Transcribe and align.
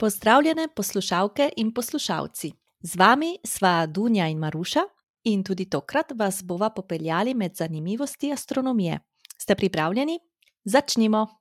Pozdravljene 0.00 0.68
poslušalke 0.76 1.50
in 1.56 1.74
poslušalci. 1.74 2.52
Z 2.80 2.96
vami 2.96 3.34
sva 3.44 3.86
Dunja 3.86 4.28
in 4.32 4.38
Maruša 4.38 4.80
in 5.24 5.42
tudi 5.44 5.66
tokrat 5.70 6.12
vas 6.16 6.42
bova 6.42 6.70
popeljali 6.70 7.34
med 7.34 7.56
zanimivosti 7.56 8.32
astronomije. 8.32 9.00
Ste 9.38 9.54
pripravljeni? 9.54 10.18
Začnimo! 10.64 11.39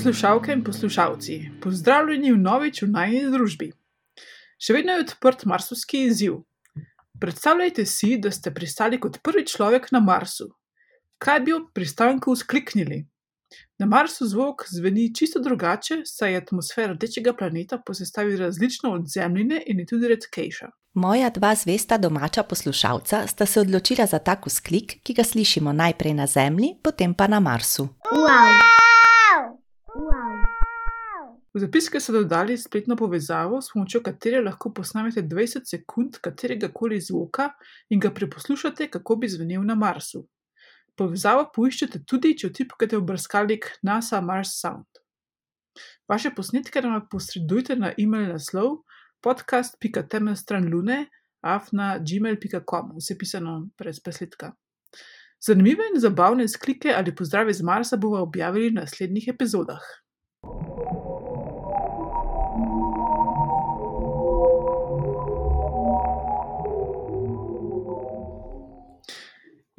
Poslušalke 0.00 0.52
in 0.52 0.62
poslušalci, 0.64 1.34
pozdravljeni 1.60 2.32
v 2.32 2.38
novič 2.40 2.78
v 2.82 2.86
najni 2.88 3.26
družbi. 3.28 3.66
Še 4.56 4.72
vedno 4.72 4.94
je 4.96 5.02
odprt 5.04 5.44
marsovski 5.44 6.06
izziv. 6.08 6.38
Predstavljajte 7.20 7.84
si, 7.84 8.14
da 8.16 8.32
ste 8.32 8.48
pristali 8.48 8.96
kot 8.96 9.18
prvi 9.20 9.44
človek 9.44 9.90
na 9.92 10.00
Marsu. 10.00 10.46
Kaj 11.20 11.40
bi 11.44 11.52
ob 11.52 11.68
pristanku 11.76 12.32
skliknili? 12.32 13.02
Na 13.76 13.84
Marsu 13.84 14.24
zvok 14.24 14.64
zveni 14.72 15.10
čisto 15.12 15.42
drugače, 15.44 16.00
saj 16.08 16.32
je 16.32 16.42
atmosfera 16.46 16.94
rdečega 16.94 17.36
planeta 17.36 17.76
po 17.76 17.92
sestavi 17.92 18.40
različna 18.40 18.94
od 18.96 19.04
Zemljine 19.04 19.60
in 19.66 19.84
je 19.84 19.86
tudi 19.92 20.08
redkejša. 20.08 20.70
Moja 20.96 21.28
dva 21.30 21.52
zvesta 21.54 22.00
domača 22.00 22.42
poslušalca 22.42 23.26
sta 23.26 23.46
se 23.46 23.60
odločila 23.60 24.06
za 24.06 24.18
tak 24.18 24.48
vzklik, 24.48 25.02
ki 25.04 25.14
ga 25.14 25.28
slišimo 25.28 25.76
najprej 25.76 26.16
na 26.16 26.26
Zemlji, 26.26 26.78
potem 26.82 27.12
pa 27.14 27.28
na 27.28 27.40
Marsu. 27.40 27.90
Wow. 28.16 28.88
V 31.54 31.58
zapiske 31.58 31.98
so 32.00 32.12
dodali 32.12 32.54
spletno 32.58 32.94
povezavo, 32.96 33.58
s 33.60 33.72
pomočjo 33.72 34.02
katere 34.06 34.38
lahko 34.40 34.70
posnamete 34.74 35.22
20 35.22 35.66
sekund 35.66 36.20
katerega 36.22 36.68
koli 36.72 37.00
zvoka 37.00 37.48
in 37.90 38.00
ga 38.00 38.12
preposlušate, 38.14 38.86
kako 38.90 39.16
bi 39.16 39.28
zvenel 39.28 39.64
na 39.66 39.74
Marsu. 39.74 40.22
Povezavo 40.94 41.48
poiščete 41.54 42.04
tudi, 42.06 42.36
če 42.38 42.52
vtipkate 42.52 42.98
v 42.98 43.06
brskalnik 43.08 43.66
NASA 43.82 44.20
Mars 44.20 44.54
Sound. 44.60 44.86
Vaše 46.08 46.30
posnetke 46.36 46.82
nam 46.82 47.02
posredujte 47.10 47.76
na 47.76 47.94
e-mail 47.98 48.30
naslov 48.30 48.84
podcast.temelstranlune 49.24 51.06
afna 51.40 51.96
gmail.com, 51.98 52.94
vse 53.00 53.18
pisano 53.18 53.56
brez 53.78 53.98
presledka. 53.98 54.52
Zanimive 55.42 55.88
in 55.90 55.98
zabavne 56.00 56.46
sklike 56.48 56.94
ali 56.94 57.14
pozdrave 57.16 57.52
z 57.52 57.66
Marsa 57.66 57.96
bomo 57.96 58.22
objavili 58.22 58.70
v 58.70 58.78
naslednjih 58.82 59.32
epizodah. 59.34 59.82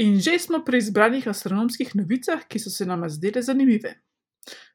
In 0.01 0.17
že 0.17 0.39
smo 0.41 0.63
pri 0.65 0.79
izbranih 0.81 1.27
astronomskih 1.29 1.91
novicah, 1.93 2.41
ki 2.49 2.59
so 2.59 2.71
se 2.73 2.85
nam 2.89 3.03
zdele 3.09 3.43
zanimive. 3.45 3.91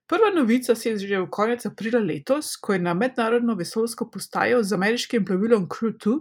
Prva 0.07 0.31
novica 0.31 0.75
se 0.75 0.91
je 0.91 0.99
že 0.99 1.19
v 1.19 1.31
konec 1.31 1.67
aprila 1.67 1.99
letos, 1.99 2.55
ko 2.57 2.73
je 2.73 2.79
na 2.79 2.95
mednarodno 2.95 3.57
vesoljsko 3.59 4.07
postajo 4.11 4.63
z 4.63 4.73
ameriškim 4.73 5.25
plovilom 5.25 5.67
Crew 5.67 5.97
2 5.99 6.15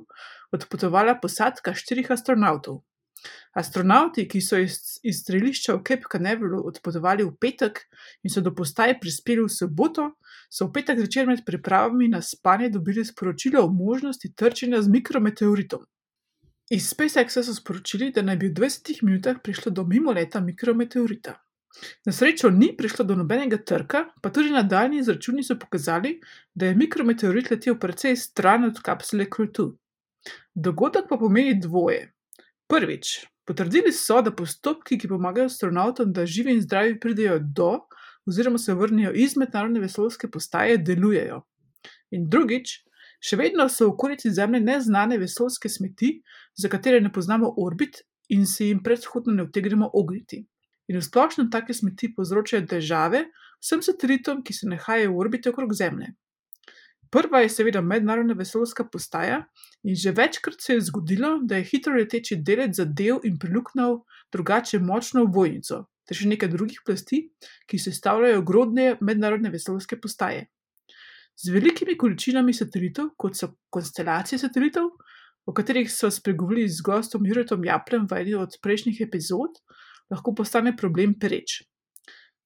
odpotovala 0.57 1.19
posadka 1.21 1.73
štirih 1.73 2.09
astronautov. 2.11 2.81
Astronauti, 3.53 4.25
ki 4.27 4.41
so 4.41 4.57
iz, 4.57 4.97
iz 5.03 5.21
strelišča 5.21 5.77
v 5.77 5.83
Cape 5.85 6.09
Canaverallu 6.11 6.65
odpotovali 6.65 7.29
v 7.29 7.37
petek 7.37 7.85
in 8.23 8.33
so 8.33 8.41
do 8.41 8.55
postaje 8.57 8.97
prispeli 8.99 9.45
v 9.45 9.53
soboto, 9.53 10.15
so 10.49 10.65
v 10.65 10.79
petek 10.79 10.97
zvečer 10.97 11.29
med 11.29 11.45
pripravami 11.45 12.09
na 12.09 12.25
spanje 12.25 12.73
dobili 12.73 13.05
sporočilo 13.05 13.61
o 13.65 13.69
možnosti 13.69 14.33
trčenja 14.33 14.81
z 14.81 14.89
mikrometeoritom. 14.97 15.85
Iz 16.69 16.87
SpaceXa 16.89 17.43
so 17.43 17.53
sporočili, 17.53 18.09
da 18.11 18.23
naj 18.25 18.37
bi 18.41 18.47
v 18.49 18.53
20 18.57 19.03
minutah 19.03 19.37
prišlo 19.43 19.71
do 19.71 19.83
mimoleta 19.85 20.39
mikrometeorita. 20.41 21.35
Na 22.05 22.11
srečo 22.11 22.49
ni 22.49 22.71
prišlo 22.77 23.05
do 23.05 23.15
nobenega 23.15 23.57
trka, 23.57 24.05
pa 24.21 24.29
tudi 24.33 24.49
nadaljni 24.49 24.97
izračuni 24.99 25.43
so 25.43 25.59
pokazali, 25.59 26.15
da 26.55 26.65
je 26.65 26.75
mikrometeorit 26.75 27.51
letel 27.51 27.77
precej 27.79 28.15
stran 28.15 28.65
od 28.65 28.79
kapsule 28.81 29.27
Crew. 29.35 29.75
Dogodek 30.55 31.05
pa 31.09 31.17
pomeni 31.17 31.53
dvoje. 31.59 32.13
Prvič, 32.67 33.27
potrdili 33.45 33.91
so, 33.93 34.21
da 34.21 34.33
postopki, 34.33 34.97
ki 34.97 35.11
pomagajo 35.11 35.51
astronautom, 35.51 36.13
da 36.13 36.25
živi 36.25 36.55
in 36.55 36.61
zdravi 36.61 36.99
pridejo 36.99 37.39
do 37.39 37.75
oziroma 38.25 38.57
se 38.57 38.73
vrnejo 38.73 39.11
iz 39.13 39.37
mednarodne 39.37 39.79
vesoljske 39.79 40.31
postaje, 40.31 40.77
delujejo. 40.81 41.43
In 42.09 42.25
drugič, 42.29 42.79
Še 43.25 43.39
vedno 43.39 43.65
so 43.71 43.87
v 43.87 43.93
okolici 43.95 44.29
Zemlje 44.33 44.59
neznane 44.61 45.17
vesoljske 45.17 45.69
smeti, 45.71 46.11
za 46.57 46.69
katere 46.69 47.01
ne 47.01 47.11
poznamo 47.11 47.53
orbit 47.57 48.01
in 48.29 48.45
se 48.45 48.67
jim 48.67 48.83
predhodno 48.83 49.33
ne 49.33 49.43
vtegnemo 49.43 49.89
ogniti. 49.93 50.45
In 50.87 50.97
v 50.97 51.03
splošnem 51.03 51.49
take 51.51 51.73
smeti 51.73 52.11
povzročajo 52.15 52.65
težave 52.69 53.25
vsem 53.61 53.81
satelitom, 53.81 54.43
ki 54.43 54.53
se 54.53 54.69
nahajajo 54.69 55.11
v 55.11 55.19
orbiti 55.19 55.49
okrog 55.49 55.73
Zemlje. 55.73 56.13
Prva 57.11 57.39
je 57.39 57.49
seveda 57.49 57.81
mednarodna 57.81 58.33
vesoljska 58.33 58.87
postaja 58.91 59.43
in 59.83 59.95
že 59.95 60.11
večkrat 60.11 60.61
se 60.61 60.73
je 60.73 60.81
zgodilo, 60.81 61.39
da 61.43 61.57
je 61.57 61.63
hitro 61.63 61.93
leteči 61.93 62.35
delec 62.35 62.75
zadev 62.75 63.23
in 63.23 63.37
priluknil 63.39 64.01
drugače 64.33 64.79
močno 64.79 65.25
vojnico, 65.25 65.85
ter 66.05 66.17
še 66.17 66.27
nekaj 66.27 66.49
drugih 66.51 66.81
plasti, 66.85 67.21
ki 67.69 67.79
sestavljajo 67.79 68.41
grodne 68.41 68.97
mednarodne 69.01 69.49
vesoljske 69.53 69.99
postaje. 70.01 70.47
Z 71.35 71.51
velikimi 71.51 71.97
količinami 71.97 72.53
satelitov, 72.53 73.13
kot 73.17 73.37
so 73.37 73.53
konstelacije 73.69 74.39
satelitov, 74.39 74.91
o 75.45 75.53
katerih 75.53 75.91
smo 75.91 76.09
spregovorili 76.11 76.69
z 76.69 76.81
gostom 76.81 77.25
Juretom 77.25 77.65
Japlem 77.65 78.07
v 78.09 78.21
eni 78.21 78.35
od 78.35 78.57
prejšnjih 78.61 79.01
epizod, 79.01 79.61
lahko 80.11 80.33
postane 80.35 80.75
problem 80.77 81.13
pereč. 81.19 81.61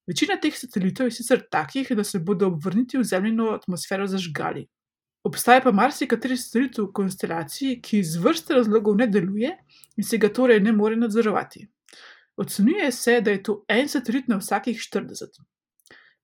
Večina 0.09 0.39
teh 0.41 0.55
satelitov 0.57 1.07
je 1.07 1.19
sicer 1.19 1.43
takih, 1.51 1.91
da 1.95 2.03
se 2.03 2.19
bodo 2.19 2.47
ob 2.47 2.63
vrnitvi 2.65 2.99
v 2.99 3.05
zemljino 3.05 3.51
atmosfero 3.53 4.07
zažgali. 4.07 4.65
Obstaja 5.23 5.61
pa 5.61 5.71
marsikateri 5.75 6.37
satelit 6.37 6.79
v 6.79 6.87
konstelaciji, 6.95 7.81
ki 7.83 7.99
iz 7.99 8.15
vrste 8.17 8.55
razlogov 8.55 8.95
ne 8.97 9.07
deluje 9.07 9.51
in 9.97 10.07
se 10.07 10.17
ga 10.17 10.31
torej 10.33 10.63
ne 10.63 10.73
more 10.73 10.95
nadzorovati. 10.95 11.67
Ocenjuje 12.39 12.91
se, 12.91 13.21
da 13.21 13.31
je 13.31 13.43
to 13.43 13.57
en 13.67 13.87
satelit 13.91 14.27
na 14.27 14.39
vsakih 14.39 14.79
40. 14.79 15.41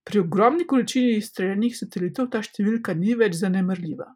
Pri 0.06 0.19
ogromni 0.19 0.66
količini 0.68 1.18
izstreljenih 1.19 1.75
satelitov 1.78 2.30
ta 2.31 2.41
številka 2.41 2.96
ni 2.96 3.18
več 3.19 3.35
zanemrljiva. 3.41 4.08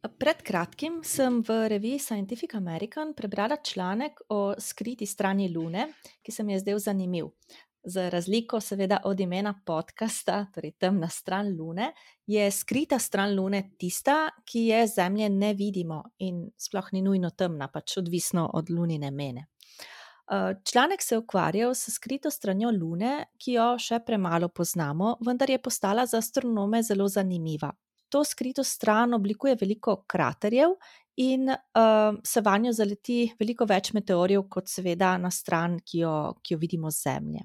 Pred 0.00 0.38
kratkim 0.42 1.02
sem 1.04 1.42
v 1.44 1.68
reviji 1.68 1.98
Scientific 1.98 2.54
American 2.54 3.12
prebrala 3.14 3.56
članek 3.56 4.20
o 4.28 4.54
skriti 4.58 5.06
strani 5.06 5.50
Lune, 5.52 5.90
ki 6.22 6.32
se 6.32 6.42
mi 6.42 6.52
je 6.52 6.58
zdel 6.58 6.78
zanimiv. 6.78 7.26
Za 7.84 8.08
razliko, 8.08 8.60
seveda, 8.60 9.00
od 9.04 9.20
imena 9.20 9.52
podcasta, 9.66 10.46
torej 10.54 10.72
temna 10.72 11.08
stran 11.08 11.52
Lune, 11.58 11.92
je 12.26 12.50
skrita 12.50 12.98
stran 12.98 13.34
Lune 13.36 13.62
tista, 13.78 14.30
ki 14.44 14.64
je 14.66 14.86
Zemlje 14.86 15.28
ne 15.28 15.52
vidimo 15.54 16.02
in 16.18 16.46
sploh 16.56 16.88
ni 16.92 17.02
nujno 17.02 17.30
temna, 17.30 17.68
pač 17.68 17.98
odvisno 18.00 18.50
od 18.54 18.70
lunine 18.70 19.10
mene. 19.10 19.46
Članek 20.72 21.02
se 21.02 21.14
je 21.14 21.18
ukvarjal 21.18 21.74
s 21.74 21.92
skrito 21.92 22.30
stranjo 22.30 22.70
Lune, 22.70 23.26
ki 23.38 23.52
jo 23.52 23.68
še 23.78 24.00
premalo 24.06 24.48
poznamo, 24.48 25.18
vendar 25.26 25.50
je 25.50 25.62
postala 25.62 26.06
za 26.06 26.18
astronome 26.18 26.82
zelo 26.82 27.08
zanimiva. 27.08 27.72
To 28.10 28.24
skrito 28.24 28.64
stran 28.64 29.14
oblikuje 29.14 29.54
veliko 29.60 30.02
kraterjev 30.06 30.74
in 31.22 31.48
uh, 31.48 32.16
se 32.24 32.40
vanjo 32.40 32.72
zaleti 32.72 33.20
veliko 33.38 33.66
več 33.68 33.92
meteorjev, 33.94 34.46
kot 34.50 34.68
seveda 34.68 35.16
na 35.18 35.30
stran, 35.30 35.78
ki 35.84 36.02
jo, 36.02 36.14
ki 36.42 36.54
jo 36.54 36.58
vidimo 36.62 36.90
z 36.90 37.06
Zemlje. 37.06 37.44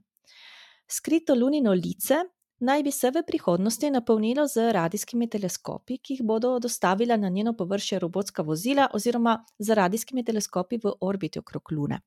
Skrito 0.87 1.35
lunino 1.35 1.73
lice 1.73 2.23
naj 2.65 2.83
bi 2.83 2.91
se 2.91 3.11
v 3.11 3.23
prihodnosti 3.27 3.89
napolnilo 3.91 4.47
z 4.47 4.71
radijskimi 4.73 5.27
teleskopi, 5.29 5.97
ki 5.97 6.13
jih 6.13 6.23
bodo 6.23 6.55
dostavila 6.59 7.17
na 7.17 7.29
njeno 7.29 7.53
površje 7.53 7.99
robotska 7.99 8.43
vozila 8.43 8.87
oziroma 8.93 9.35
z 9.59 9.75
radijskimi 9.75 10.23
teleskopi 10.23 10.79
v 10.83 10.93
orbiti 11.01 11.39
okrog 11.39 11.71
Lune. 11.71 11.99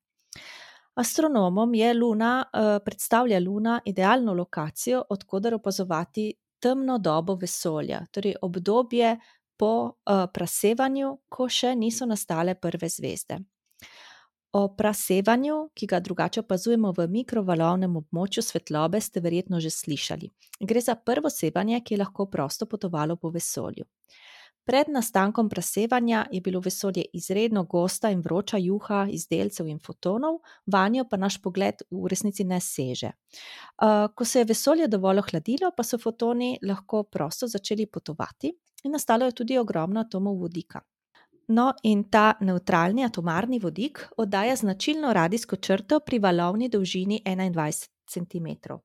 Astronomom 0.99 1.73
je 1.73 1.93
Luna, 1.93 2.43
uh, 2.43 2.83
predstavlja 2.85 3.39
Luna 3.39 3.79
idealno 3.85 4.33
lokacijo, 4.33 5.03
odkuder 5.09 5.53
opazovati 5.53 6.33
temno 6.59 6.97
dobo 6.97 7.35
vesolja, 7.35 8.05
torej 8.11 8.35
obdobje 8.41 9.17
po 9.59 9.71
uh, 9.85 10.25
prasevanju, 10.33 11.17
ko 11.29 11.49
še 11.51 11.75
niso 11.75 12.07
nastale 12.07 12.55
prve 12.55 12.89
zvezde. 12.89 13.39
O 14.55 14.63
prasevanju, 14.73 15.57
ki 15.77 15.85
ga 15.85 15.99
drugače 16.01 16.41
opazujemo 16.41 16.89
v 16.97 17.05
mikrovalovnem 17.13 17.99
območju 17.99 18.41
svetlobe, 18.41 19.01
ste 19.01 19.21
verjetno 19.21 19.59
že 19.61 19.69
slišali. 19.69 20.31
Gre 20.65 20.81
za 20.81 20.95
prvo 20.95 21.29
sevanje, 21.29 21.83
ki 21.85 21.93
je 21.93 21.99
lahko 22.01 22.25
prosto 22.25 22.65
potovalo 22.65 23.15
po 23.15 23.29
vesolju. 23.29 23.85
Pred 24.69 24.89
nastankom 24.93 25.47
presevanja 25.49 26.25
je 26.31 26.41
bilo 26.41 26.59
vesolje 26.59 27.03
izredno 27.13 27.63
gosta 27.63 28.09
in 28.13 28.19
vroča 28.21 28.57
juha 28.57 29.07
izdelcev 29.09 29.67
in 29.67 29.79
fotonov, 29.79 30.35
vanjo 30.65 31.07
pa 31.09 31.17
naš 31.17 31.39
pogled 31.41 31.81
v 31.89 32.09
resnici 32.11 32.43
ne 32.43 32.59
seže. 32.61 33.09
Ko 34.15 34.25
se 34.25 34.39
je 34.39 34.45
vesolje 34.45 34.87
dovolj 34.87 35.23
ohladilo, 35.23 35.71
pa 35.77 35.83
so 35.83 35.97
fotoni 35.97 36.51
lahko 36.61 37.03
prosto 37.03 37.47
začeli 37.47 37.87
potovati 37.87 38.51
in 38.83 38.91
nastalo 38.91 39.25
je 39.25 39.35
tudi 39.41 39.57
ogromno 39.57 40.03
atomov 40.05 40.37
vodika. 40.37 40.81
No, 41.47 41.71
in 41.83 42.03
ta 42.03 42.35
nevtralni 42.41 43.05
atomarni 43.05 43.59
vodik 43.59 44.03
oddaja 44.17 44.55
značilno 44.55 45.13
radijsko 45.13 45.55
črto 45.55 45.99
pri 45.99 46.19
valovni 46.19 46.69
dolžini 46.69 47.21
21 47.25 47.89
cm. 48.05 48.77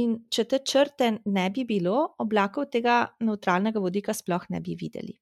In 0.00 0.16
če 0.30 0.44
te 0.44 0.60
črte 0.64 1.10
ne 1.24 1.46
bi 1.50 1.64
bilo, 1.68 2.14
oblakov 2.18 2.70
tega 2.72 3.04
nevtralnega 3.20 3.80
vodika 3.80 4.14
sploh 4.14 4.48
ne 4.50 4.60
bi 4.60 4.76
videli. 4.80 5.14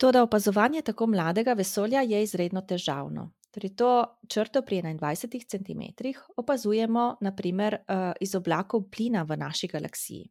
Toda 0.00 0.22
opazovanje 0.22 0.82
tako 0.82 1.10
mladega 1.12 1.52
vesolja 1.52 2.00
je 2.00 2.22
izredno 2.22 2.62
težavno. 2.62 3.30
Torej, 3.50 3.74
to 3.76 3.90
črto 4.30 4.62
pri 4.62 4.82
21 4.82 5.46
cm 5.50 6.12
opazujemo 6.36 7.16
naprimer 7.20 7.74
eh, 7.74 8.12
iz 8.20 8.34
oblakov 8.34 8.86
plina 8.90 9.22
v 9.26 9.36
naši 9.36 9.68
galaksiji 9.68 10.30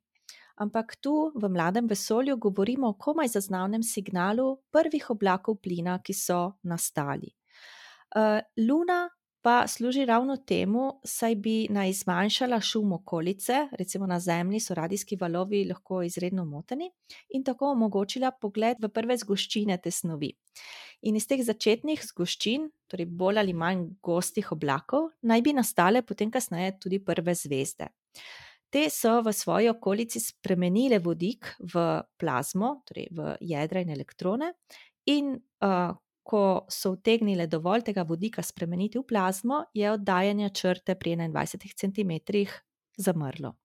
ampak 0.59 0.99
tu 0.99 1.31
v 1.35 1.49
mladem 1.49 1.87
vesolju 1.87 2.37
govorimo 2.37 2.91
o 2.91 2.97
komaj 2.99 3.27
zaznavnem 3.27 3.83
signalu 3.83 4.59
prvih 4.71 5.09
oblakov 5.09 5.59
plina, 5.63 5.99
ki 6.03 6.13
so 6.13 6.59
nastali. 6.63 7.31
Uh, 8.15 8.41
Luna 8.57 9.07
pa 9.41 9.67
služi 9.67 10.05
ravno 10.05 10.37
temu, 10.37 10.99
saj 11.03 11.35
bi 11.35 11.67
naj 11.69 11.93
zmanjšala 11.93 12.59
šum 12.61 12.93
okolice, 12.93 13.67
recimo 13.71 14.07
na 14.07 14.19
Zemlji 14.19 14.59
so 14.59 14.73
radijski 14.73 15.17
valovi 15.21 15.63
lahko 15.69 16.01
izredno 16.03 16.45
moteni, 16.45 16.91
in 17.29 17.43
tako 17.43 17.71
omogočila 17.71 18.31
pogled 18.31 18.77
v 18.81 18.89
prve 18.89 19.17
zgoščine 19.17 19.77
te 19.77 19.91
snovi. 19.91 20.33
In 21.07 21.15
iz 21.15 21.27
teh 21.27 21.39
začetnih 21.45 22.03
zgoščin, 22.03 22.67
torej 22.91 23.07
bolj 23.07 23.39
ali 23.39 23.55
manj 23.55 23.85
gostih 24.03 24.51
oblakov, 24.51 25.13
naj 25.21 25.41
bi 25.41 25.55
nastale 25.55 26.03
potem 26.03 26.31
kasneje 26.31 26.75
tudi 26.83 26.99
prve 26.99 27.35
zvezde. 27.35 27.87
Te 28.69 28.83
so 28.93 29.21
v 29.25 29.33
svoji 29.33 29.69
okolici 29.71 30.19
spremenile 30.21 30.99
vodik 30.99 31.55
v 31.73 32.03
plazmo, 32.19 32.81
torej 32.85 33.07
v 33.15 33.31
jedra 33.41 33.81
in 33.81 33.95
elektrone, 33.95 34.51
in 35.09 35.31
uh, 35.65 35.95
ko 36.29 36.41
so 36.69 36.91
utegnile 36.93 37.47
dovolj 37.49 37.87
tega 37.87 38.03
vodika 38.05 38.43
spremeniti 38.45 38.99
v 38.99 39.05
plazmo, 39.09 39.63
je 39.73 39.89
oddajanje 39.89 40.49
črte 40.53 40.93
pri 40.95 41.15
21 41.17 41.73
cm 41.73 42.11
zamrlo. 43.01 43.55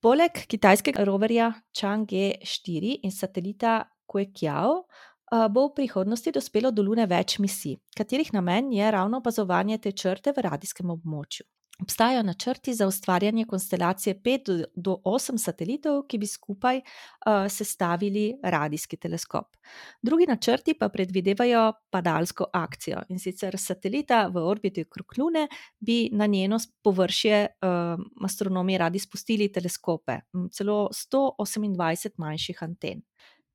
Poleg 0.00 0.44
kitajskega 0.48 1.04
roverja 1.04 1.52
Chang'e-4 1.76 2.98
in 3.04 3.12
satelita 3.12 3.84
Kuekiao 4.08 4.82
bo 5.30 5.66
v 5.68 5.74
prihodnosti 5.76 6.32
dospelo 6.34 6.72
do 6.74 6.82
Lune 6.82 7.06
več 7.06 7.38
misij, 7.38 7.76
katerih 7.96 8.32
namen 8.34 8.72
je 8.72 8.90
ravno 8.90 9.20
opazovanje 9.20 9.78
te 9.78 9.92
črte 9.92 10.32
v 10.36 10.42
radijskem 10.48 10.90
območju. 10.90 11.44
Obstajajo 11.82 12.22
načrti 12.22 12.74
za 12.74 12.86
ustvarjanje 12.86 13.44
konstelacije 13.44 14.14
5 14.14 14.64
do 14.74 14.96
8 15.04 15.38
satelitov, 15.38 16.02
ki 16.08 16.18
bi 16.18 16.26
skupaj 16.26 16.76
uh, 16.76 17.48
sestavili 17.48 18.34
radijski 18.42 18.96
teleskop. 18.96 19.56
Drugi 20.02 20.26
načrti 20.26 20.74
pa 20.74 20.88
predvidevajo 20.88 21.72
padalsko 21.90 22.46
akcijo 22.52 23.02
in 23.08 23.18
sicer 23.18 23.58
satelita 23.58 24.26
v 24.26 24.44
orbiti 24.46 24.82
okrog 24.82 25.06
Lune 25.18 25.48
bi 25.80 26.08
na 26.12 26.26
njeno 26.26 26.58
površje 26.82 27.46
uh, 27.46 28.24
astronomi 28.24 28.78
radi 28.78 28.98
spustili 28.98 29.52
teleskope, 29.52 30.20
celo 30.52 30.88
128 30.92 32.10
manjših 32.16 32.62
anten. 32.62 33.02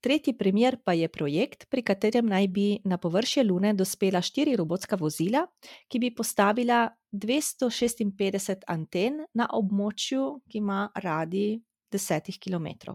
Tretji 0.06 0.36
primer 0.38 0.78
pa 0.86 0.94
je 0.94 1.08
projekt, 1.10 1.66
pri 1.70 1.82
katerem 1.82 2.28
naj 2.30 2.46
bi 2.54 2.66
na 2.86 3.00
površje 3.02 3.44
Lune 3.44 3.72
dospela 3.74 4.20
štiri 4.22 4.54
robotska 4.56 5.00
vozila, 5.02 5.48
ki 5.90 5.98
bi 6.00 6.12
postavila 6.14 6.84
256 7.10 8.68
anten 8.70 9.24
na 9.34 9.48
območju, 9.50 10.28
ki 10.46 10.62
ima 10.62 10.84
radi 11.02 11.58
10 11.90 12.38
km. 12.38 12.94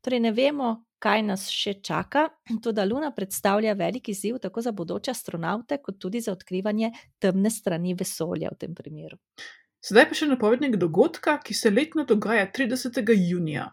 Torej, 0.00 0.22
ne 0.22 0.30
vemo, 0.30 0.68
kaj 1.02 1.24
nas 1.26 1.48
še 1.50 1.80
čaka, 1.82 2.28
to 2.62 2.70
da 2.70 2.86
Luna 2.86 3.10
predstavlja 3.10 3.74
velik 3.74 4.12
izziv 4.14 4.38
tako 4.38 4.62
za 4.62 4.70
bodoče 4.70 5.10
astronaute, 5.10 5.80
kot 5.82 5.98
tudi 5.98 6.22
za 6.22 6.30
odkrivanje 6.38 6.92
temne 7.18 7.50
strani 7.50 7.98
vesolja 7.98 8.54
v 8.54 8.60
tem 8.62 8.78
primeru. 8.78 9.18
Sedaj 9.82 10.06
pa 10.06 10.14
še 10.14 10.30
napovednik 10.30 10.78
dogodka, 10.78 11.40
ki 11.42 11.58
se 11.58 11.74
letno 11.74 12.06
dogaja 12.06 12.46
30. 12.54 13.02
junija. 13.18 13.66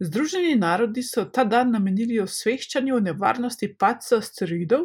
Združeni 0.00 0.54
narodi 0.54 1.02
so 1.02 1.24
ta 1.34 1.42
dan 1.44 1.72
namenili 1.74 2.20
osveščanju 2.22 2.94
o 2.96 3.00
nevarnosti 3.02 3.72
padca 3.78 4.20
asteroidov, 4.22 4.84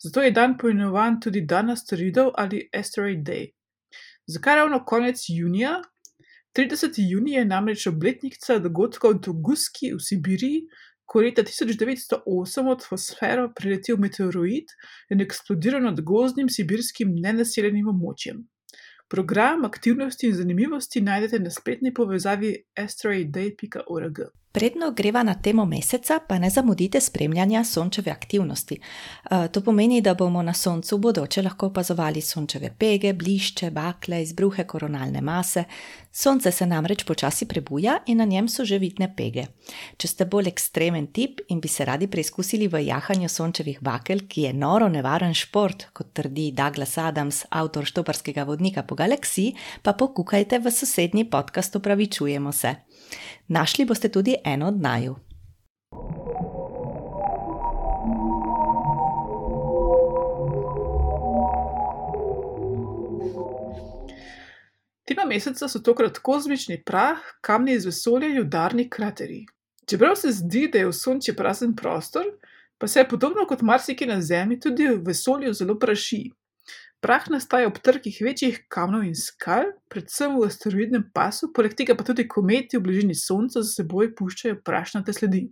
zato 0.00 0.22
je 0.24 0.30
dan 0.30 0.54
poimenovan 0.58 1.18
tudi 1.20 1.42
Dan 1.44 1.70
asteroidov 1.70 2.30
ali 2.40 2.62
Asteroid 2.72 3.20
Day. 3.26 3.50
Zakaj 4.26 4.56
ravno 4.56 4.84
konec 4.84 5.20
junija? 5.28 5.82
30. 6.56 6.96
junij 6.96 7.36
je 7.38 7.44
namreč 7.44 7.86
obletnica 7.86 8.56
dogodkov 8.58 9.14
v 9.14 9.20
Tunguski 9.26 9.90
v 9.92 10.00
Sibiriji, 10.00 10.62
ko 11.04 11.20
je 11.20 11.26
leta 11.26 11.42
1908 11.44 12.64
v 12.64 12.72
atmosfero 12.72 13.48
priletel 13.56 13.98
meteoroid 14.00 14.72
in 15.10 15.20
eksplodiral 15.20 15.82
nad 15.84 16.00
gozdnim 16.00 16.48
sibirskim 16.48 17.12
nenaseljenim 17.26 17.90
območjem. 17.92 18.40
Program 19.12 19.68
aktivnosti 19.68 20.30
in 20.30 20.38
zanimivosti 20.38 21.04
najdete 21.04 21.42
na 21.44 21.52
spletni 21.52 21.92
povezavi 21.92 22.54
asteroidday.org. 22.80 24.24
Predno 24.54 24.92
greva 24.92 25.22
na 25.22 25.34
temo 25.34 25.64
meseca, 25.66 26.20
pa 26.28 26.38
ne 26.38 26.50
zamudite 26.50 27.00
spremljanja 27.00 27.64
sončeve 27.64 28.10
aktivnosti. 28.10 28.76
Eh, 28.78 29.48
to 29.52 29.60
pomeni, 29.60 30.00
da 30.00 30.14
bomo 30.14 30.42
na 30.42 30.52
soncu 30.54 30.98
bodoče 30.98 31.42
lahko 31.42 31.66
opazovali 31.66 32.20
sončeve 32.20 32.70
pege, 32.78 33.12
blišče, 33.12 33.70
bakle, 33.70 34.22
izbruhe 34.22 34.64
koronalne 34.64 35.20
mase. 35.20 35.64
Sonce 36.12 36.52
se 36.52 36.66
namreč 36.66 37.02
počasi 37.04 37.48
prebuja 37.48 37.96
in 38.06 38.18
na 38.18 38.24
njem 38.24 38.48
so 38.48 38.64
že 38.64 38.78
vidne 38.78 39.08
pege. 39.16 39.46
Če 39.96 40.08
ste 40.08 40.24
bolj 40.24 40.52
ekstremen 40.52 41.06
tip 41.06 41.40
in 41.48 41.60
bi 41.60 41.68
se 41.68 41.84
radi 41.84 42.06
preizkusili 42.06 42.68
v 42.68 42.84
jahanju 42.86 43.28
sončevih 43.28 43.80
bakel, 43.82 44.22
ki 44.28 44.42
je 44.42 44.52
noro 44.52 44.88
nevaren 44.88 45.34
šport, 45.34 45.88
kot 45.92 46.12
trdi 46.14 46.52
Douglas 46.52 46.94
Adams, 46.98 47.42
avtor 47.50 47.90
štoparskega 47.90 48.44
vodnika 48.46 48.86
po 48.86 48.94
galaksiji, 48.94 49.56
pa 49.82 49.98
pokukajte 49.98 50.62
v 50.62 50.70
sosednji 50.70 51.26
podcast, 51.30 51.74
opravičujemo 51.76 52.52
se. 52.52 52.76
Našli 53.48 53.84
boste 53.84 54.08
tudi 54.08 54.36
eno 54.44 54.68
od 54.68 54.80
naju. 54.80 55.16
Tema 65.04 65.24
meseca 65.24 65.68
so 65.68 65.78
tokrat 65.78 66.18
kozmični 66.18 66.82
prah, 66.84 67.18
kamni 67.40 67.74
iz 67.74 67.84
vesolja 67.86 68.28
in 68.28 68.40
udarni 68.40 68.88
krateri. 68.90 69.44
Čeprav 69.86 70.16
se 70.16 70.32
zdi, 70.32 70.68
da 70.72 70.78
je 70.78 70.86
v 70.86 70.92
Sončju 70.92 71.34
prazen 71.36 71.76
prostor, 71.76 72.24
pa 72.78 72.86
se 72.86 73.00
je 73.00 73.08
podobno 73.08 73.44
kot 73.46 73.62
marsikaj 73.62 74.08
na 74.08 74.20
Zemlji 74.20 74.60
tudi 74.60 74.88
v 74.88 75.02
vesolju 75.06 75.52
zelo 75.52 75.78
praši. 75.78 76.30
Prah 77.04 77.26
nastaja 77.28 77.68
ob 77.68 77.76
trkih 77.84 78.16
večjih 78.24 78.62
kamnov 78.72 79.02
in 79.04 79.12
skal, 79.12 79.74
predvsem 79.92 80.38
v 80.38 80.46
asteroidnem 80.46 81.02
pasu, 81.12 81.50
poleg 81.52 81.74
tega 81.76 81.92
pa 81.98 82.06
tudi 82.08 82.24
kometi 82.24 82.78
v 82.78 82.84
bližini 82.86 83.12
Sonca 83.12 83.60
za 83.60 83.74
seboj 83.82 84.14
puščajo 84.16 84.62
prašnate 84.64 85.12
sledi. 85.12 85.42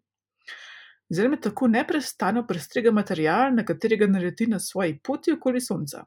Zemlja 1.12 1.42
tako 1.50 1.68
neprestano 1.68 2.47
prestrega 2.49 2.88
material, 2.88 3.52
na 3.52 3.66
katerega 3.68 4.09
naleti 4.09 4.49
na 4.49 4.56
svoji 4.56 4.97
poti 5.04 5.37
okoli 5.37 5.61
Sonca. 5.61 6.06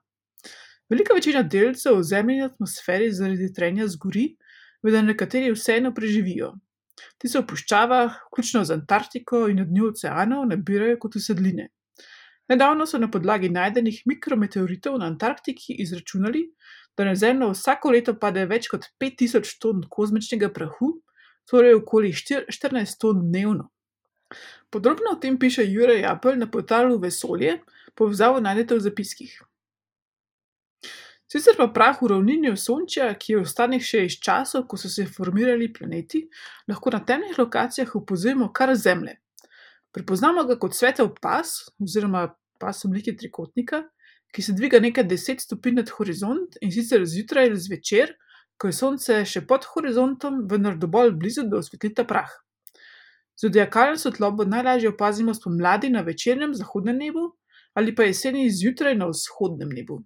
Velika 0.89 1.13
večina 1.13 1.45
delcev 1.45 1.99
v 1.99 2.09
zemljini 2.09 2.47
atmosferi 2.49 3.13
zaradi 3.13 3.53
trenja 3.53 3.85
zgori, 3.93 4.31
vendar 4.81 5.05
nekateri 5.05 5.53
vseeno 5.53 5.93
preživijo. 5.93 6.55
Ti 7.21 7.29
se 7.29 7.37
v 7.37 7.45
puščavah, 7.53 8.17
vključno 8.31 8.65
z 8.65 8.79
Antarktiko 8.81 9.45
in 9.53 9.61
na 9.61 9.69
dnu 9.69 9.91
oceanov, 9.93 10.49
nabirajo 10.49 10.97
kot 11.05 11.21
usedline. 11.21 11.69
Nedavno 12.47 12.85
so 12.85 12.97
na 13.01 13.09
podlagi 13.11 13.49
najdenih 13.49 14.01
mikrometeoritov 14.05 14.99
na 14.99 15.05
Antarktiki 15.05 15.73
izračunali, 15.81 16.43
da 16.97 17.05
na 17.05 17.15
Zemljo 17.15 17.49
vsako 17.51 17.91
leto 17.91 18.13
pade 18.19 18.45
več 18.45 18.67
kot 18.69 18.85
5000 19.01 19.57
ton 19.61 19.81
kozmičnega 19.89 20.51
prahu, 20.53 20.91
torej 21.49 21.79
okoli 21.79 22.13
14 22.13 22.99
ton 23.01 23.23
dnevno. 23.31 23.71
Podrobno 24.69 25.15
o 25.15 25.19
tem 25.21 25.39
piše 25.39 25.65
Jurek 25.65 26.05
Apple 26.05 26.35
na 26.35 26.51
portalu 26.51 26.99
Vesolje, 26.99 27.59
povezavo 27.95 28.39
najdete 28.39 28.75
v 28.75 28.85
zapiskih. 28.89 29.35
Sicer 31.25 31.57
pa 31.57 31.67
prah 31.73 31.97
v 32.01 32.11
ravnini 32.13 32.53
Sončja, 32.57 33.09
ki 33.17 33.33
je 33.33 33.41
ostanek 33.41 33.81
še 33.83 34.05
iz 34.05 34.19
časov, 34.21 34.67
ko 34.69 34.77
so 34.77 34.89
se 34.89 35.07
formirali 35.09 35.71
planeti, 35.73 36.27
lahko 36.69 36.93
na 36.93 37.01
temnih 37.01 37.39
lokacijah 37.41 37.95
opozorimo 37.97 38.51
kar 38.53 38.75
Zemlje. 38.77 39.17
Prepoznamo 39.95 40.43
ga 40.43 40.57
kot 40.59 40.75
svetel 40.75 41.13
pas 41.21 41.51
oziroma 41.79 42.27
pas 42.59 42.83
v 42.83 42.87
obliki 42.89 43.13
trikotnika, 43.15 43.83
ki 44.35 44.43
se 44.43 44.55
dviga 44.55 44.81
nekaj 44.83 45.05
deset 45.07 45.43
stopinj 45.43 45.79
nad 45.79 45.91
horizont 45.95 46.57
in 46.61 46.71
sicer 46.75 47.05
zjutraj 47.07 47.47
ali 47.49 47.59
zvečer, 47.59 48.11
ko 48.59 48.67
je 48.67 48.75
sonce 48.75 49.21
še 49.27 49.43
pod 49.47 49.67
horizontom, 49.71 50.41
vendar 50.51 50.75
dovolj 50.79 51.13
blizu, 51.19 51.45
da 51.47 51.61
osvetlita 51.61 52.03
prah. 52.07 52.31
Zodiakalno 53.39 53.99
svetlobo 53.99 54.45
najlažje 54.47 54.91
opazimo 54.91 55.33
spomladi 55.35 55.89
na 55.91 56.01
večernem 56.01 56.55
zahodnem 56.55 56.99
nebu 56.99 57.31
ali 57.75 57.91
pa 57.95 58.03
jeseni 58.07 58.49
zjutraj 58.51 58.95
na 58.95 59.09
vzhodnem 59.11 59.71
nebu. 59.75 59.97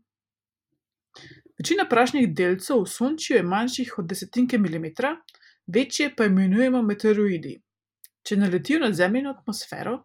Večina 1.60 1.86
prašnih 1.90 2.30
delcev 2.34 2.82
v 2.82 2.90
Sončju 2.90 3.36
je 3.36 3.44
manjših 3.46 3.92
od 4.02 4.08
desetinke 4.10 4.58
milimetra, 4.58 5.12
večje 5.68 6.10
pa 6.18 6.26
imenujemo 6.26 6.82
meteoroidi. 6.82 7.60
Če 8.30 8.36
naletijo 8.38 8.78
na 8.78 8.92
Zemljino 8.94 9.32
atmosfero, 9.34 9.96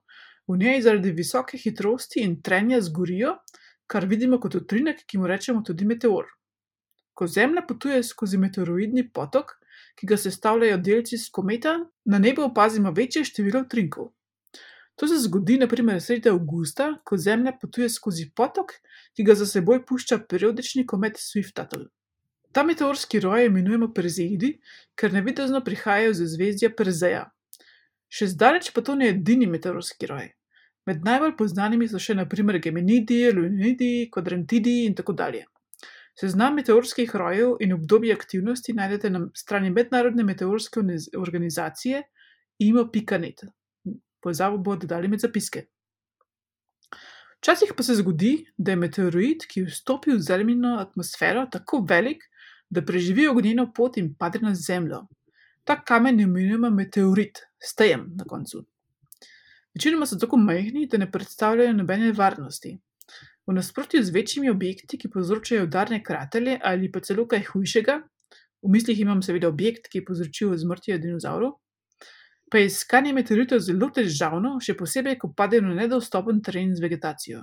v 0.48 0.54
njej 0.56 0.78
zaradi 0.86 1.10
visoke 1.12 1.58
hitrosti 1.60 2.22
in 2.24 2.38
trenja 2.40 2.78
zgorijo, 2.80 3.34
kar 3.86 4.06
vidimo 4.08 4.38
kot 4.40 4.54
utrinek, 4.56 5.02
ki 5.04 5.20
mu 5.20 5.28
rečemo 5.28 5.60
tudi 5.60 5.84
meteor. 5.84 6.30
Ko 7.12 7.28
Zemlja 7.28 7.66
potuje 7.68 7.98
skozi 8.02 8.40
meteoroidni 8.40 9.04
potok, 9.12 9.52
ki 10.00 10.08
ga 10.08 10.16
sestavljajo 10.16 10.78
delci 10.86 11.18
iz 11.18 11.26
kometa, 11.28 11.74
na 12.08 12.18
nebu 12.18 12.46
opazimo 12.46 12.94
večje 12.96 13.26
število 13.28 13.60
utrinkov. 13.66 14.08
To 14.96 15.10
se 15.10 15.20
zgodi 15.26 15.58
naprimer 15.60 16.00
sredi 16.00 16.32
avgusta, 16.32 16.88
ko 17.04 17.20
Zemlja 17.20 17.52
potuje 17.60 17.90
skozi 17.92 18.30
potok, 18.32 18.72
ki 19.12 19.28
ga 19.28 19.36
za 19.36 19.46
seboj 19.52 19.84
pušča 19.84 20.22
periodični 20.32 20.86
komet 20.86 21.20
Swift-Tuttle. 21.20 21.90
Ta 22.56 22.64
meteorski 22.64 23.20
roj 23.20 23.50
imenujemo 23.52 23.92
Perzeidi, 23.92 24.54
ker 24.96 25.12
navidezno 25.12 25.60
prihajajo 25.60 26.16
iz 26.16 26.26
zvezdja 26.38 26.72
Perzeja. 26.72 27.33
Še 28.14 28.28
zdaleč 28.30 28.70
pa 28.74 28.82
to 28.86 28.94
ni 28.94 29.08
edini 29.10 29.48
meteorski 29.50 30.06
roj. 30.06 30.28
Med 30.86 31.02
najbolj 31.02 31.48
znanimi 31.50 31.88
so 31.90 31.98
še 31.98 32.14
naprimer 32.14 32.60
Geminidi, 32.62 33.24
Leonidi, 33.32 34.08
Quadrantidi 34.14 34.84
in 34.86 34.94
tako 34.94 35.16
dalje. 35.18 35.46
Seznam 36.14 36.54
meteorskih 36.54 37.10
rojev 37.18 37.56
in 37.64 37.72
obdobij 37.74 38.12
aktivnosti 38.14 38.74
najdete 38.78 39.10
na 39.10 39.24
strani 39.34 39.72
Mednarodne 39.74 40.22
meteorske 40.22 40.84
organizacije 41.18 42.02
imo.net. 42.62 43.42
Povezavo 44.22 44.58
bodo 44.58 44.86
dodali 44.86 45.08
med 45.08 45.24
zapiske. 45.24 45.64
Včasih 47.40 47.74
pa 47.76 47.82
se 47.82 47.98
zgodi, 47.98 48.46
da 48.56 48.72
je 48.72 48.80
meteoroid, 48.80 49.42
ki 49.50 49.66
vstopi 49.66 50.14
v 50.14 50.22
Zemljino 50.22 50.78
atmosfero, 50.80 51.48
tako 51.52 51.82
velik, 51.88 52.22
da 52.70 52.80
preživi 52.80 53.26
ognjeno 53.28 53.66
pot 53.74 53.98
in 54.00 54.14
pade 54.14 54.38
na 54.40 54.54
Zemljo. 54.54 55.02
Ta 55.64 55.78
kamen 55.80 56.20
imenujemo 56.20 56.70
meteorit, 56.70 57.40
stejem 57.62 58.10
na 58.16 58.24
koncu. 58.24 58.64
Večinoma 59.74 60.06
so 60.06 60.18
tako 60.20 60.36
majhni, 60.36 60.86
da 60.86 60.98
ne 60.98 61.10
predstavljajo 61.10 61.72
nobene 61.72 62.12
varnosti. 62.12 62.76
V 63.46 63.52
nasprotju 63.52 64.02
z 64.02 64.10
večjimi 64.10 64.50
objekti, 64.50 64.98
ki 64.98 65.10
povzročajo 65.10 65.64
udarne 65.64 66.02
kraterje 66.04 66.60
ali 66.62 66.92
pa 66.92 67.00
celo 67.00 67.26
kaj 67.28 67.42
hujšega, 67.52 67.96
v 68.62 68.70
mislih 68.72 69.00
imam 69.00 69.22
seveda 69.22 69.48
objekt, 69.48 69.88
ki 69.92 69.98
je 69.98 70.04
povzročil 70.04 70.54
zmrtje 70.56 70.98
dinozaurov, 70.98 71.58
pa 72.50 72.58
je 72.58 72.70
iskanje 72.70 73.12
meteoritov 73.12 73.60
zelo 73.64 73.90
težavno, 73.90 74.56
še 74.60 74.76
posebej, 74.78 75.18
ko 75.20 75.32
padejo 75.36 75.64
na 75.66 75.74
nedostopen 75.80 76.40
teren 76.44 76.76
z 76.76 76.84
vegetacijo. 76.84 77.42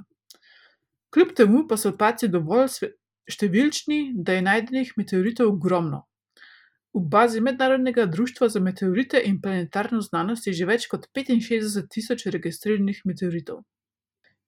Kljub 1.11 1.33
temu 1.37 1.65
pa 1.67 1.77
so 1.77 1.91
opazci 1.91 2.29
dovolj 2.31 2.93
številčni, 3.29 4.13
da 4.15 4.37
je 4.37 4.45
najdenih 4.47 4.93
meteoritov 4.97 5.51
ogromno. 5.51 6.05
V 6.93 6.99
bazi 6.99 7.41
Mednarodnega 7.41 8.05
društva 8.05 8.49
za 8.49 8.59
meteorite 8.59 9.21
in 9.25 9.41
planetarno 9.41 10.01
znanost 10.01 10.47
je 10.47 10.53
že 10.53 10.65
več 10.67 10.87
kot 10.91 11.05
65 11.15 11.87
tisoč 11.87 12.25
registriranih 12.25 12.97
meteoritov. 13.05 13.61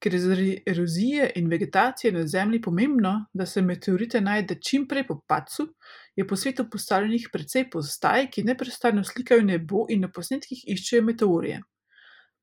Ker 0.03 0.13
je 0.13 0.19
zaradi 0.19 0.55
erozije 0.67 1.29
in 1.39 1.45
vegetacije 1.47 2.11
na 2.11 2.25
Zemlji 2.27 2.61
pomembno, 2.61 3.13
da 3.33 3.45
se 3.45 3.61
meteorite 3.61 4.21
najde 4.21 4.57
čim 4.59 4.87
prej 4.87 5.05
po 5.07 5.21
padcu, 5.27 5.69
je 6.15 6.27
po 6.27 6.35
svetu 6.35 6.65
postavljenih 6.69 7.29
precej 7.33 7.69
postaj, 7.71 8.27
ki 8.31 8.43
neprestano 8.43 9.03
slikajo 9.03 9.45
nebo 9.47 9.85
in 9.89 10.03
na 10.03 10.09
posnetkih 10.11 10.65
iščejo 10.75 11.05
meteorje. 11.07 11.61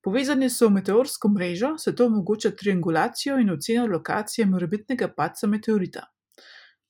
Povezani 0.00 0.48
so 0.48 0.70
v 0.70 0.78
meteorsko 0.78 1.28
mrežo, 1.28 1.74
se 1.78 1.92
to 1.94 2.06
omogoča 2.06 2.54
triangulacijo 2.56 3.36
in 3.36 3.52
oceno 3.52 3.84
lokacije 3.86 4.46
morebitnega 4.46 5.10
padca 5.16 5.46
meteorita. 5.46 6.06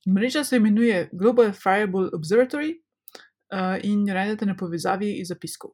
Mreža 0.06 0.44
se 0.44 0.62
imenuje 0.62 1.08
Global 1.12 1.50
Fireball 1.52 2.14
Observatory 2.14 2.70
in 3.82 4.06
jo 4.08 4.14
najdete 4.14 4.46
na 4.46 4.56
povezavi 4.56 5.12
iz 5.20 5.28
zapiskov. 5.28 5.72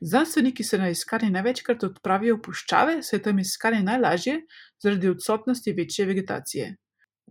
Znanstveniki 0.00 0.64
se 0.64 0.78
na 0.78 0.88
iskanje 0.90 1.28
največkrat 1.30 1.84
odpravijo 1.84 2.36
v 2.36 2.42
puščave, 2.42 2.96
saj 3.06 3.20
tam 3.22 3.38
iskanje 3.38 3.82
najlažje 3.86 4.40
zaradi 4.82 5.08
odsotnosti 5.08 5.74
večje 5.78 6.06
vegetacije. 6.08 6.70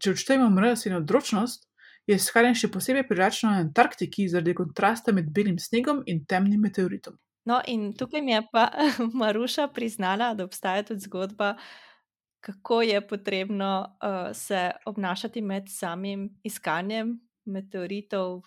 Če 0.01 0.13
odštejemo 0.15 0.47
mraz 0.55 0.85
in 0.87 0.95
odročnost, 0.95 1.67
je 2.07 2.15
iskanje 2.15 2.53
še 2.61 2.69
posebej 2.71 3.03
privlačno 3.09 3.51
na 3.51 3.65
Antarktiki 3.65 4.29
zaradi 4.31 4.55
kontrasta 4.55 5.11
med 5.11 5.27
belim 5.35 5.59
snegom 5.59 5.99
in 6.07 6.23
temnim 6.25 6.63
meteoritom. 6.63 7.17
No, 7.49 7.59
in 7.67 7.91
tukaj 7.97 8.21
mi 8.21 8.35
je 8.37 8.41
pa 8.53 8.69
Maruša 9.21 9.67
priznala, 9.75 10.31
da 10.33 10.45
obstaja 10.45 10.85
tudi 10.87 11.03
zgodba, 11.09 11.55
kako 12.41 12.81
je 12.81 13.01
potrebno 13.07 13.71
uh, 13.83 14.31
se 14.33 14.71
obnašati 14.85 15.41
med 15.41 15.67
samim 15.69 16.29
iskanjem 16.43 17.19
meteoritov. 17.45 18.41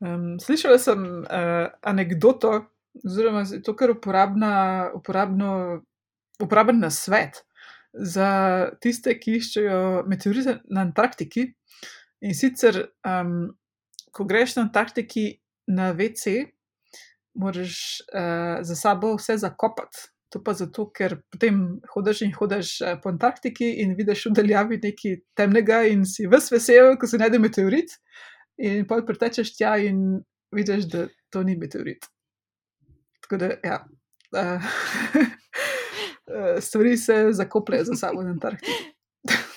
Um, 0.00 0.36
slišala 0.40 0.78
sem 0.78 1.04
uh, 1.24 1.68
anegdoto, 1.80 2.66
oziroma 3.04 3.44
je 3.48 3.62
to 3.64 3.72
kar 3.76 3.90
uporabna, 3.94 4.90
uporabno, 4.94 5.82
uporaben 6.42 6.80
na 6.80 6.90
svet 6.90 7.46
za 7.96 8.30
tiste, 8.80 9.14
ki 9.16 9.38
iščejo 9.40 9.78
meteorite 10.08 10.58
na 10.68 10.84
Antarktiki. 10.84 11.46
In 12.26 12.36
sicer, 12.36 12.82
um, 13.08 13.54
ko 14.12 14.26
greš 14.28 14.56
na 14.58 14.66
Antarktiki 14.66 15.30
na 15.72 15.92
WC, 15.96 16.42
moraš 17.36 18.02
uh, 18.12 18.60
za 18.64 18.76
sabo 18.76 19.14
vse 19.16 19.38
zakopati. 19.40 20.10
To 20.34 20.42
pa 20.42 20.52
zato, 20.58 20.88
ker 20.90 21.20
potem 21.30 21.78
hodiš 21.92 22.24
in 22.26 22.32
hodiš 22.34 22.72
uh, 22.82 22.96
po 23.00 23.12
Antarktiki 23.12 23.76
in 23.80 23.94
vidiš 23.96 24.26
v 24.28 24.36
daljavi 24.40 24.80
nekaj 24.82 25.20
temnega, 25.38 25.84
in 25.88 26.04
si 26.04 26.26
vse 26.28 26.52
vesel, 26.54 26.96
ko 27.00 27.08
se 27.08 27.20
najde 27.20 27.40
meteorit. 27.40 27.96
In 28.58 28.86
pa 28.88 29.02
pretečeš 29.04 29.56
tja 29.56 29.76
in 29.84 30.22
vidiš, 30.54 30.88
da 30.92 31.06
to 31.30 31.42
ni 31.42 31.56
meteorit. 31.56 32.06
Tako 33.20 33.36
da, 33.42 33.50
ja. 33.64 33.80
Uh, 34.32 34.62
stvari 36.66 36.96
se 36.96 37.26
zakopljajo 37.32 37.84
za 37.84 37.94
sabo 37.94 38.22
na 38.22 38.30
Antarktiki. 38.30 38.92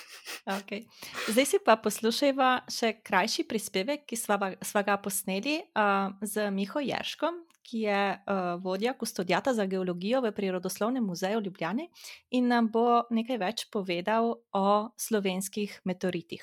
Okay. 0.50 0.86
Zdaj 1.28 1.46
si 1.46 1.58
pa 1.62 1.76
poslušajva 1.76 2.64
še 2.72 2.94
krajši 3.04 3.44
prispevek, 3.46 4.06
ki 4.08 4.16
smo 4.18 4.82
ga 4.82 4.96
posneli 4.98 5.60
uh, 5.60 6.10
z 6.24 6.48
Miho 6.50 6.80
Jerškom, 6.80 7.36
ki 7.62 7.84
je 7.84 8.00
uh, 8.16 8.56
vodja 8.64 8.96
kustodijata 8.98 9.54
za 9.54 9.68
geologijo 9.70 10.24
v 10.24 10.32
Prirodoslovnem 10.34 11.04
muzeju 11.06 11.44
Ljubljani 11.44 11.86
in 12.34 12.48
nam 12.50 12.70
bo 12.72 13.04
nekaj 13.12 13.38
več 13.38 13.66
povedal 13.70 14.32
o 14.56 14.66
slovenskih 14.96 15.82
meteoritih. 15.84 16.42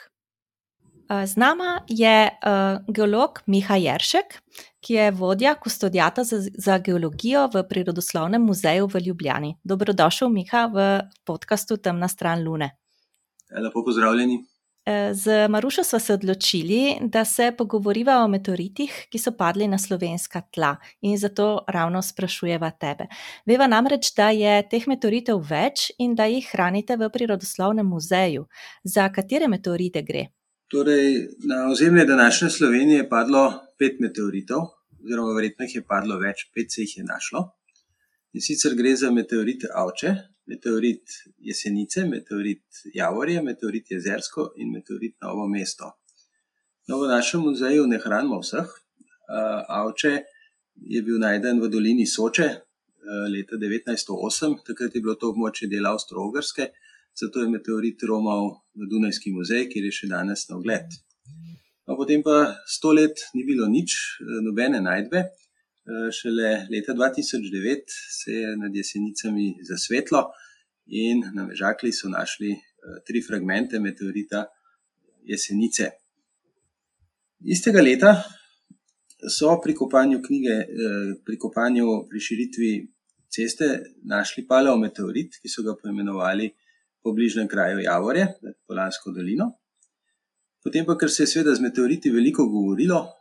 Z 1.07 1.35
nama 1.35 1.81
je 1.87 2.29
uh, 2.29 2.83
geolog 2.87 3.39
Miha 3.45 3.75
Jeršek, 3.75 4.41
ki 4.83 4.93
je 4.93 5.11
vodja 5.11 5.53
kustodijata 5.55 6.23
za, 6.23 6.41
za 6.57 6.77
geologijo 6.77 7.45
v 7.53 7.63
Prirodoslovnem 7.69 8.43
muzeju 8.43 8.89
v 8.91 8.99
Ljubljani. 9.05 9.55
Dobrodošel, 9.63 10.29
Miha, 10.29 10.65
v 10.67 10.87
podkastu 11.23 11.77
Temna 11.77 12.07
stran 12.07 12.43
Lune. 12.43 12.73
Ja, 13.51 13.63
lepo 13.63 13.83
pozdravljeni. 13.85 14.43
Z 15.11 15.47
Marušo 15.47 15.83
smo 15.83 15.99
se 15.99 16.13
odločili, 16.13 16.97
da 17.01 17.25
se 17.25 17.51
pogovoriva 17.57 18.21
o 18.23 18.27
meteoritih, 18.27 19.07
ki 19.11 19.19
so 19.19 19.33
padli 19.35 19.67
na 19.67 19.77
slovenska 19.77 20.41
tla, 20.41 20.75
in 21.01 21.17
zato 21.17 21.65
ravno 21.67 22.01
sprašujeva 22.01 22.69
tebe. 22.71 23.07
Veva 23.45 23.67
namreč, 23.67 24.13
da 24.15 24.29
je 24.29 24.61
teh 24.71 24.87
meteoritov 24.87 25.43
več 25.49 25.91
in 25.99 26.15
da 26.15 26.27
jih 26.31 26.47
hranite 26.51 26.95
v 26.95 27.09
Prirodoslovnem 27.11 27.87
muzeju. 27.87 28.47
Za 28.83 29.09
katere 29.11 29.47
meteorite 29.47 30.03
gre? 30.07 30.27
Torej, 30.67 31.27
na 31.47 31.69
ozemlje 31.71 32.05
današnje 32.05 32.49
Slovenije 32.49 32.97
je 32.97 33.09
padlo 33.09 33.53
pet 33.79 33.99
meteoritov, 33.99 34.61
oziroma 35.03 35.33
verjetno 35.33 35.65
jih 35.65 35.75
je 35.75 35.83
padlo 35.87 36.17
več, 36.19 36.41
pet 36.55 36.73
se 36.73 36.81
jih 36.81 36.97
je 36.97 37.03
našlo. 37.07 37.43
In 38.35 38.43
sicer 38.43 38.75
gre 38.75 38.91
za 38.99 39.11
meteorit 39.11 39.63
Avče, 39.71 40.11
meteorit 40.51 41.13
Jesenice, 41.37 42.03
meteorit 42.09 42.81
Javorje, 42.93 43.41
meteorit 43.41 43.91
Jezersko 43.91 44.49
in 44.57 44.73
meteorit 44.73 45.15
Novo 45.23 45.47
mesto. 45.47 45.93
No, 46.87 46.99
v 46.99 47.07
našem 47.13 47.47
muzeju 47.47 47.87
ne 47.87 48.01
hranimo 48.03 48.41
vseh. 48.43 48.67
Avče 49.79 50.13
je 50.75 51.01
bil 51.01 51.23
najden 51.23 51.63
v 51.63 51.71
dolini 51.71 52.05
Soče 52.07 52.49
leta 53.31 53.55
1908, 53.55 54.59
takrat 54.67 54.95
je 54.95 55.01
bilo 55.01 55.15
to 55.15 55.31
območje 55.31 55.71
dela 55.71 55.95
Avstro-Ogrske 55.95 56.67
zato 57.19 57.41
je 57.41 57.49
meteorit 57.49 58.03
romal 58.03 58.61
v 58.77 58.87
Dunajski 58.89 59.33
muzej, 59.33 59.65
kjer 59.71 59.89
je 59.89 59.95
še 59.99 60.09
danes 60.11 60.45
na 60.49 60.57
ogled. 60.59 60.93
No, 61.87 61.95
potem 61.95 62.21
pa 62.23 62.53
sto 62.67 62.91
let 62.93 63.29
ni 63.33 63.45
bilo 63.47 63.65
nič, 63.65 64.19
eh, 64.21 64.41
nobene 64.45 64.81
najdbe. 64.83 65.19
Eh, 65.23 66.09
šele 66.11 66.67
leta 66.69 66.93
2009 66.93 67.87
se 68.21 68.31
je 68.31 68.57
nad 68.57 68.75
jesenicami 68.75 69.55
zasvetlo 69.63 70.27
in 70.87 71.23
na 71.33 71.47
Mežakli 71.47 71.91
so 71.91 72.09
našli 72.09 72.55
tri 73.03 73.19
fragmente 73.21 73.79
meteorita 73.79 74.45
Jesenice. 75.27 75.89
Istega 77.43 77.81
leta 77.81 78.11
so 79.27 79.59
pri 79.63 79.75
kopanju 79.75 80.21
knjige, 80.23 80.55
pri 81.25 81.37
kopanju 81.37 82.07
pri 82.09 82.19
širitvi 82.19 82.71
ceste 83.27 83.67
našli 84.07 84.45
paleometeorit, 84.47 85.39
ki 85.41 85.51
so 85.51 85.63
ga 85.67 85.75
poimenovali 85.75 86.47
po 87.07 87.15
bližnjem 87.15 87.47
kraju 87.47 87.79
Javorje, 87.79 88.27
Polansko 88.67 89.15
dolino. 89.15 89.55
Potem 90.63 90.83
pa, 90.83 90.97
ker 90.99 91.07
se 91.07 91.23
je 91.23 91.31
seveda 91.31 91.55
z 91.55 91.63
meteoriti 91.63 92.11
veliko 92.11 92.43
govorilo, 92.51 93.15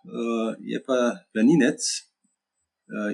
je 0.58 0.74
pa 0.82 1.22
planinec 1.30 1.78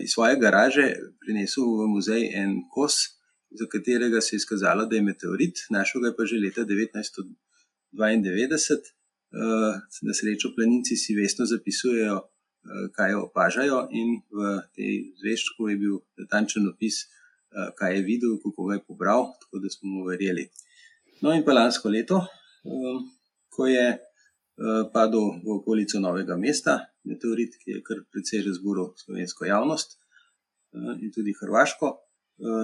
iz 0.01 0.09
svoje 0.15 0.41
garaže 0.41 0.97
prinesel 1.21 1.69
v 1.77 1.93
muzej 1.93 2.33
en 2.41 2.65
kos, 2.73 3.21
za 3.53 3.69
katerega 3.69 4.25
se 4.25 4.33
je 4.33 4.41
izkazalo, 4.41 4.89
da 4.89 4.97
je 4.97 5.05
meteorit, 5.05 5.69
našel 5.69 6.01
ga 6.01 6.09
je 6.09 6.17
pa 6.17 6.25
že 6.25 6.41
leta 6.41 6.65
1992. 6.65 8.81
Na 10.09 10.13
srečo 10.17 10.57
planinci 10.57 10.97
si 10.97 11.13
vestno 11.21 11.45
zapisujejo, 11.45 12.17
kaj 12.97 13.21
opažajo, 13.21 13.93
in 13.93 14.25
v 14.33 14.65
tej 14.73 15.13
zveščku 15.21 15.69
je 15.69 15.77
bil 15.85 16.01
natančen 16.17 16.65
opis, 16.73 17.13
kaj 17.79 17.97
je 17.97 18.03
videl, 18.07 18.39
kako 18.43 18.69
ga 18.69 18.75
je 18.79 18.85
pobral, 18.87 19.27
tako 19.41 19.63
da 19.63 19.71
smo 19.71 19.91
mu 19.91 20.07
verjeli. 20.09 20.49
No, 21.23 21.33
in 21.33 21.45
pa 21.45 21.53
lansko 21.55 21.91
leto, 21.93 22.23
ko 23.53 23.67
je 23.67 23.99
padel 24.93 25.43
v 25.45 25.59
okolico 25.59 26.01
Novega 26.01 26.37
mesta 26.37 26.79
meteorit, 27.09 27.57
ki 27.59 27.77
je 27.77 27.83
kar 27.83 27.99
precej 28.13 28.45
razburil 28.47 28.93
slovensko 28.97 29.47
javnost 29.49 29.99
in 31.03 31.11
tudi 31.15 31.35
hrvaško. 31.41 31.91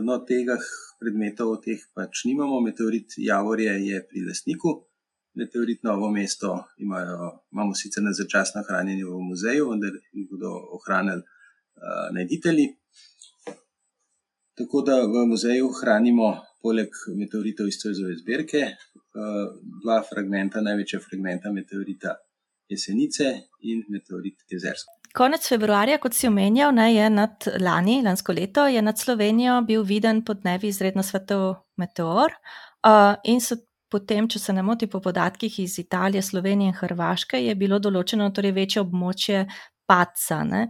No, 0.02 0.18
tega 0.26 0.56
predmetov, 0.98 1.60
teh 1.62 1.82
pač 1.94 2.24
nimamo, 2.26 2.60
meteorit 2.64 3.14
Javorje 3.20 3.74
je 3.84 4.00
pri 4.08 4.24
lastniku, 4.26 4.72
meteorit 5.38 5.84
Novo 5.86 6.10
mesto 6.10 6.54
imajo, 6.82 7.44
imamo 7.52 7.74
sicer 7.78 8.02
na 8.02 8.14
začasnem 8.16 8.64
hranjenju 8.66 9.12
v 9.12 9.20
muzeju, 9.28 9.68
vendar 9.70 9.94
jih 10.12 10.26
bodo 10.30 10.50
ohranili 10.78 11.22
najditelji. 12.16 12.77
Tako 14.58 14.82
da 14.82 15.00
v 15.06 15.24
muzeju 15.30 15.70
hranimo 15.80 16.32
poleg 16.62 16.90
meteoritov 17.14 17.68
iz 17.70 17.78
Zoisove 17.78 18.16
zbirke 18.18 18.64
dva 19.82 20.00
fragmenta, 20.06 20.60
največja 20.60 20.98
fragmenta 21.02 21.52
meteorita 21.54 22.16
Jesenice 22.68 23.30
in 23.64 23.84
meteorit 23.88 24.42
Jezersko. 24.50 24.98
Konec 25.16 25.46
februarja, 25.48 25.96
kot 26.02 26.14
si 26.14 26.28
omenjal, 26.28 26.74
ne, 26.76 26.90
je 26.92 27.06
nad 27.10 27.46
lani, 27.62 28.02
lansko 28.04 28.34
leto, 28.36 28.66
je 28.68 28.82
nad 28.82 28.98
Slovenijo 28.98 29.62
bil 29.66 29.86
viden 29.88 30.20
podnevi 30.24 30.68
izredno 30.68 31.02
svetel 31.02 31.54
meteor, 31.80 32.34
in 33.24 33.40
so 33.40 33.56
potem, 33.88 34.28
če 34.28 34.38
se 34.38 34.52
ne 34.52 34.62
motim, 34.62 34.90
po 34.92 35.00
podatkih 35.00 35.60
iz 35.64 35.78
Italije, 35.80 36.22
Slovenije 36.22 36.74
in 36.74 36.76
Hrvaške, 36.76 37.40
je 37.40 37.54
bilo 37.56 37.78
določeno 37.80 38.28
torej 38.36 38.52
večje 38.58 38.82
območje 38.84 39.46
padca, 39.88 40.42
ne. 40.44 40.66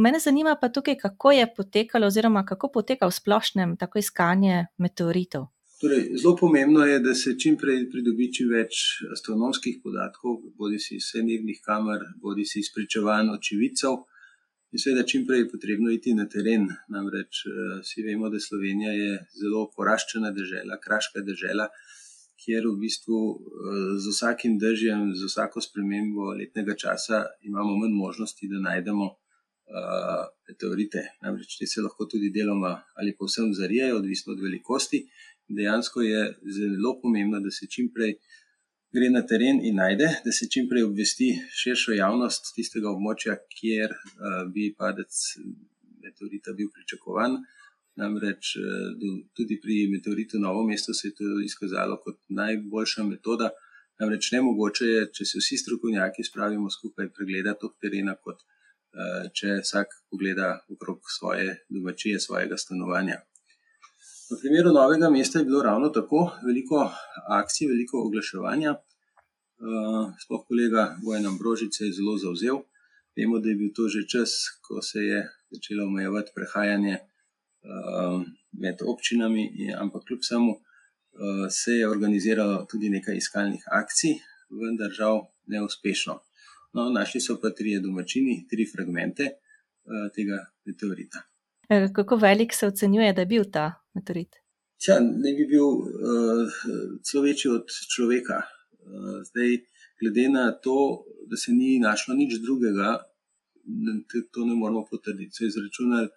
mene 0.00 0.20
zanima 0.20 0.56
pa 0.60 0.68
tukaj, 0.72 0.96
kako 0.98 1.32
je 1.36 1.46
potekalo 1.56 2.08
oziroma 2.08 2.44
kako 2.48 2.72
poteka 2.72 3.06
v 3.06 3.16
splošnem 3.20 3.76
tako 3.76 4.00
iskanje 4.00 4.66
meteoritov? 4.78 5.50
Torej, 5.80 6.10
zelo 6.20 6.34
pomembno 6.36 6.84
je, 6.84 6.98
da 7.00 7.14
se 7.14 7.38
čimprej 7.40 7.86
pridobi 7.92 8.26
čim 8.36 8.50
več 8.52 8.80
astronomskih 9.14 9.78
podatkov, 9.84 10.42
bodisi 10.60 10.98
iz 10.98 11.06
vsemirnih 11.08 11.62
kamer 11.64 12.04
bodisi 12.20 12.60
iz 12.60 12.68
pričevanj 12.74 13.30
očividcev. 13.32 13.96
In 14.70 14.82
seveda 14.82 15.06
čimprej 15.08 15.40
je 15.40 15.48
potrebno 15.50 15.90
iti 15.90 16.12
na 16.14 16.28
teren, 16.28 16.68
namreč 16.92 17.40
vsi 17.80 18.04
vemo, 18.06 18.28
da 18.30 18.38
Slovenija 18.38 18.92
je 18.92 19.14
zelo 19.40 19.64
poraščena 19.76 20.30
dežela, 20.36 20.76
kraška 20.84 21.24
dežela, 21.26 21.70
kjer 22.40 22.66
v 22.66 22.76
bistvu 22.80 23.18
z 24.00 24.12
vsakim 24.14 24.58
dežjem, 24.58 25.10
z 25.14 25.28
vsako 25.28 25.60
spremembo 25.60 26.32
letnega 26.38 26.76
časa 26.76 27.24
imamo 27.44 27.76
manj 27.76 27.94
možnosti, 27.94 28.48
da 28.48 28.62
najdemo 28.64 29.10
meteorite. 30.48 31.04
Namreč 31.22 31.58
ti 31.58 31.66
se 31.66 31.82
lahko 31.84 32.08
tudi 32.10 32.32
deloma 32.34 32.72
ali 32.96 33.16
povsem 33.16 33.52
zarijejo, 33.54 34.00
odvisno 34.00 34.32
od 34.32 34.40
velikosti. 34.42 35.04
Dejansko 35.48 36.02
je 36.02 36.20
zelo 36.56 36.96
pomembno, 37.02 37.40
da 37.40 37.50
se 37.50 37.66
čimprej 37.66 38.16
gre 38.94 39.10
na 39.10 39.22
teren 39.26 39.60
in 39.62 39.76
najde, 39.76 40.08
da 40.24 40.32
se 40.32 40.48
čimprej 40.50 40.82
obvesti 40.82 41.28
širšo 41.62 41.94
javnost 41.94 42.54
tistega 42.56 42.90
območja, 42.90 43.36
kjer 43.54 43.94
bi 44.54 44.72
padec 44.78 45.20
meteorita 46.02 46.54
bil 46.58 46.70
pričakovan. 46.74 47.36
Namreč 48.00 48.54
tudi 49.36 49.58
pri 49.62 49.76
meteoritu 49.92 50.40
Novo 50.40 50.62
mesto 50.66 50.94
se 50.94 51.08
je 51.08 51.14
to 51.18 51.40
izkazalo 51.44 52.00
kot 52.04 52.18
najboljša 52.28 53.04
metoda. 53.04 53.50
Namreč 54.00 54.30
nemogoče 54.32 54.86
je, 54.88 55.00
če 55.16 55.24
se 55.28 55.40
vsi 55.42 55.58
strokovnjaki 55.60 56.24
spravimo 56.24 56.70
skupaj, 56.72 57.10
pregledati 57.16 57.60
toliko 57.60 57.78
terena, 57.84 58.14
kot 58.16 58.40
če 59.36 59.58
vsak 59.60 59.92
pogleda 60.10 60.54
okrog 60.72 61.10
svoje 61.18 61.58
domačije, 61.68 62.20
svojega 62.20 62.56
stanovanja. 62.56 63.20
V 64.30 64.38
primeru 64.40 64.72
Novega 64.72 65.10
mesta 65.10 65.38
je 65.38 65.44
bilo 65.44 65.62
ravno 65.62 65.90
tako, 65.90 66.30
veliko 66.46 66.84
akcij, 67.40 67.68
veliko 67.68 68.04
oglaševanja. 68.06 68.74
sploh 70.24 70.42
kolega 70.48 70.96
Bojan 71.04 71.26
Ambrožič 71.26 71.76
se 71.76 71.84
je 71.84 71.92
zelo 71.92 72.16
zavzel. 72.18 72.62
Vemo, 73.16 73.38
da 73.38 73.48
je 73.48 73.56
bil 73.56 73.70
to 73.76 73.88
že 73.88 74.06
čas, 74.08 74.30
ko 74.64 74.80
se 74.82 74.98
je 74.98 75.28
začelo 75.50 75.86
omejevati 75.86 76.32
prehajanje 76.34 76.98
med 78.52 78.82
občinami, 78.86 79.50
ampak 79.78 80.04
kljub 80.06 80.20
vsemu 80.22 80.52
se 81.50 81.72
je 81.72 81.88
organiziralo 81.88 82.66
tudi 82.70 82.88
nekaj 82.90 83.16
iskalnih 83.16 83.62
akcij, 83.66 84.14
vendar 84.50 84.90
žal 84.90 85.26
neuspešno. 85.46 86.20
No, 86.72 86.90
našli 86.90 87.20
so 87.20 87.34
pa 87.42 87.50
trije 87.50 87.80
domačini 87.80 88.46
tri 88.50 88.66
fragmente 88.66 89.26
tega 90.14 90.38
meteorita. 90.64 91.22
kako 91.94 92.16
velik 92.16 92.54
se 92.54 92.66
ocenjuje, 92.66 93.12
da 93.12 93.20
je 93.22 93.26
bil 93.26 93.44
ta 93.52 93.72
meteorit? 93.94 94.36
Tja, 94.78 95.00
naj 95.00 95.34
bi 95.36 95.46
bil 95.50 95.66
celo 97.02 97.22
večji 97.22 97.50
od 97.50 97.66
človeka. 97.94 98.42
zdaj, 99.28 99.50
glede 100.00 100.28
na 100.28 100.52
to, 100.52 101.04
da 101.26 101.36
se 101.36 101.52
ni 101.52 101.78
našlo 101.78 102.14
nič 102.14 102.40
drugega, 102.42 102.98
to 104.32 104.44
ne 104.44 104.54
moremo 104.54 104.86
potrditi, 104.90 105.34
so 105.34 105.44
izračunali, 105.44 106.08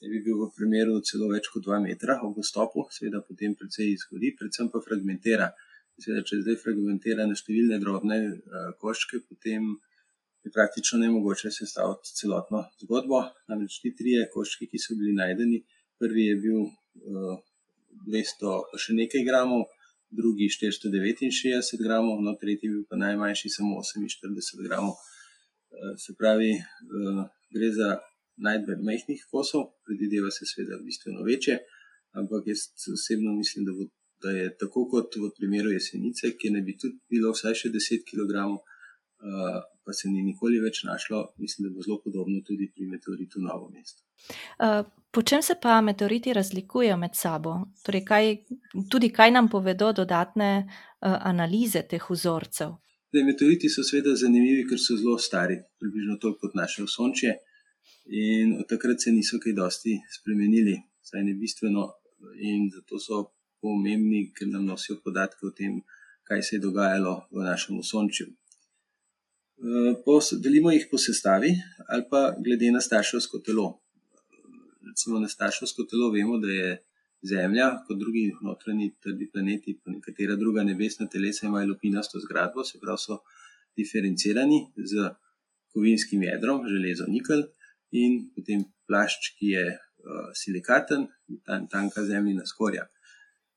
da 0.00 0.10
bi 0.10 0.20
bil 0.24 0.38
v 0.42 0.50
premeru 0.56 1.00
celo 1.08 1.30
več 1.32 1.48
kot 1.52 1.64
dva 1.66 1.80
metra 1.82 2.18
ob 2.26 2.38
vstopu, 2.38 2.86
seveda 2.94 3.22
potem 3.26 3.56
precej 3.58 3.92
izgori, 3.96 4.34
predvsem 4.38 4.70
pa 4.72 4.82
fragmentira. 4.84 5.50
Seveda, 5.98 6.22
če 6.28 6.42
zdaj 6.44 6.60
fragmentira 6.62 7.26
na 7.26 7.34
številne 7.34 7.80
drobne 7.82 8.18
koščke, 8.78 9.24
potem 9.26 9.72
je 10.46 10.52
praktično 10.54 11.00
nemogoče 11.02 11.50
sestaviti 11.50 12.14
celotno 12.20 12.62
zgodbo. 12.84 13.24
Namreč 13.50 13.80
ti 13.82 13.90
trije 13.98 14.28
koščki, 14.34 14.68
ki 14.70 14.78
so 14.78 14.94
bili 14.98 15.16
najdeni, 15.18 15.64
prvi 15.98 16.28
je 16.28 16.36
bil 16.44 16.68
dvesto 18.06 18.54
pa 18.70 18.78
še 18.78 18.94
nekaj 18.94 19.26
gramov, 19.26 19.66
drugi 20.10 20.48
štiristo 20.48 20.88
devetinšestdeset 20.92 21.82
gramov, 21.84 22.22
no, 22.24 22.36
tretji 22.40 22.70
bil 22.70 22.84
pa 22.88 22.96
najmanjši 22.96 23.50
samo 23.52 23.80
oseminštirideset 23.82 24.62
gramov. 24.64 24.96
se 25.98 26.14
pravi, 26.18 26.54
gre 27.52 27.68
za 27.72 27.98
najdbe 28.46 28.78
majhnih 28.88 29.26
kosov, 29.30 29.64
predvideva 29.86 30.30
se 30.30 30.46
seveda 30.46 30.78
bistveno 30.84 31.24
večje, 31.26 31.58
ampak 32.20 32.46
jaz 32.46 32.60
osebno 32.94 33.34
mislim, 33.36 33.64
da 33.68 33.72
bo, 33.78 33.88
da 34.22 34.30
je 34.30 34.48
tako 34.62 34.88
kot 34.92 35.16
v 35.16 35.30
primeru 35.38 35.70
Jesenice, 35.70 36.34
kjer 36.38 36.52
naj 36.56 36.64
bi 36.68 36.76
tudi 36.82 36.98
bilo 37.10 37.32
vsaj 37.34 37.54
še 37.62 37.72
deset 37.74 38.06
kilogramov, 38.10 38.62
pa 39.84 39.92
se 39.92 40.08
ni 40.08 40.22
nikoli 40.22 40.60
več 40.62 40.82
našlo, 40.86 41.22
mislim, 41.42 41.68
da 41.68 41.74
bo 41.74 41.82
zelo 41.82 41.98
podobno 42.04 42.42
tudi 42.46 42.70
pri 42.74 42.86
meteoritu 42.86 43.40
Novo 43.42 43.70
mesto. 43.70 44.02
po 45.10 45.22
čem 45.22 45.42
se 45.42 45.54
pa 45.62 45.80
meteoriti 45.80 46.32
razlikujejo 46.32 46.96
med 46.96 47.14
sabo? 47.14 47.54
Torej 47.84 48.04
kaj, 48.04 48.36
tudi 48.90 49.10
kaj 49.10 49.30
nam 49.30 49.48
povedo 49.48 49.92
dodatne 49.92 50.68
analize 51.00 51.82
teh 51.90 52.10
vzorcev? 52.10 52.76
Zdaj, 53.08 53.24
meteoriti 53.24 53.70
so 53.72 53.82
seveda 53.82 54.14
zanimivi, 54.14 54.66
ker 54.68 54.78
so 54.78 54.96
zelo 55.00 55.16
stari, 55.18 55.56
približno 55.80 56.18
toliko 56.20 56.46
kot 56.46 56.58
naše 56.58 56.82
Osončje, 56.84 57.38
in 58.08 58.56
od 58.60 58.68
takrat 58.68 59.02
se 59.02 59.12
niso 59.12 59.38
kaj 59.38 59.52
dosti 59.52 59.98
spremenili, 60.10 60.76
vsaj 61.04 61.24
ne 61.24 61.34
bistveno, 61.34 61.84
in 62.40 62.70
zato 62.74 62.98
so 62.98 63.24
pomembni, 63.60 64.32
ker 64.34 64.48
nam 64.48 64.66
nosijo 64.66 64.98
podatke 65.04 65.46
o 65.46 65.50
tem, 65.50 65.80
kaj 66.28 66.42
se 66.42 66.56
je 66.56 66.64
dogajalo 66.64 67.14
v 67.30 67.44
našem 67.44 67.78
Osončju. 67.78 68.26
delimo 70.44 70.70
jih 70.70 70.86
po 70.90 70.98
sestavi 70.98 71.50
ali 71.88 72.04
pa 72.10 72.34
glede 72.44 72.70
na 72.70 72.80
starševsko 72.80 73.38
telo. 73.38 73.80
Recimo 74.88 75.18
na 75.18 75.28
starševsko 75.28 75.84
telo 75.84 76.10
vemo, 76.10 76.38
da 76.38 76.48
je 76.48 76.84
Zemlja 77.22 77.82
kot 77.86 77.98
drugi 77.98 78.30
notranji 78.42 78.92
trdi 79.02 79.26
planeti 79.32 79.72
pa 79.84 79.90
nekatera 79.90 80.36
druga 80.36 80.62
nebesna 80.62 81.08
telesa 81.08 81.46
imajo 81.46 81.66
lupinasto 81.72 82.20
zgradbo, 82.20 82.64
se 82.64 82.78
pravi, 82.78 82.98
so 82.98 83.18
diferencirani 83.76 84.60
s 84.76 84.94
kovinskim 85.74 86.22
jedrom, 86.22 86.62
železo, 86.68 87.08
nikelj, 87.08 87.42
in 87.92 88.28
potem 88.34 88.64
plašč, 88.88 89.34
ki 89.38 89.52
je 89.54 89.64
silikaten, 90.34 91.06
tanka 91.70 92.04
Zemljina 92.06 92.46
skorja. 92.46 92.86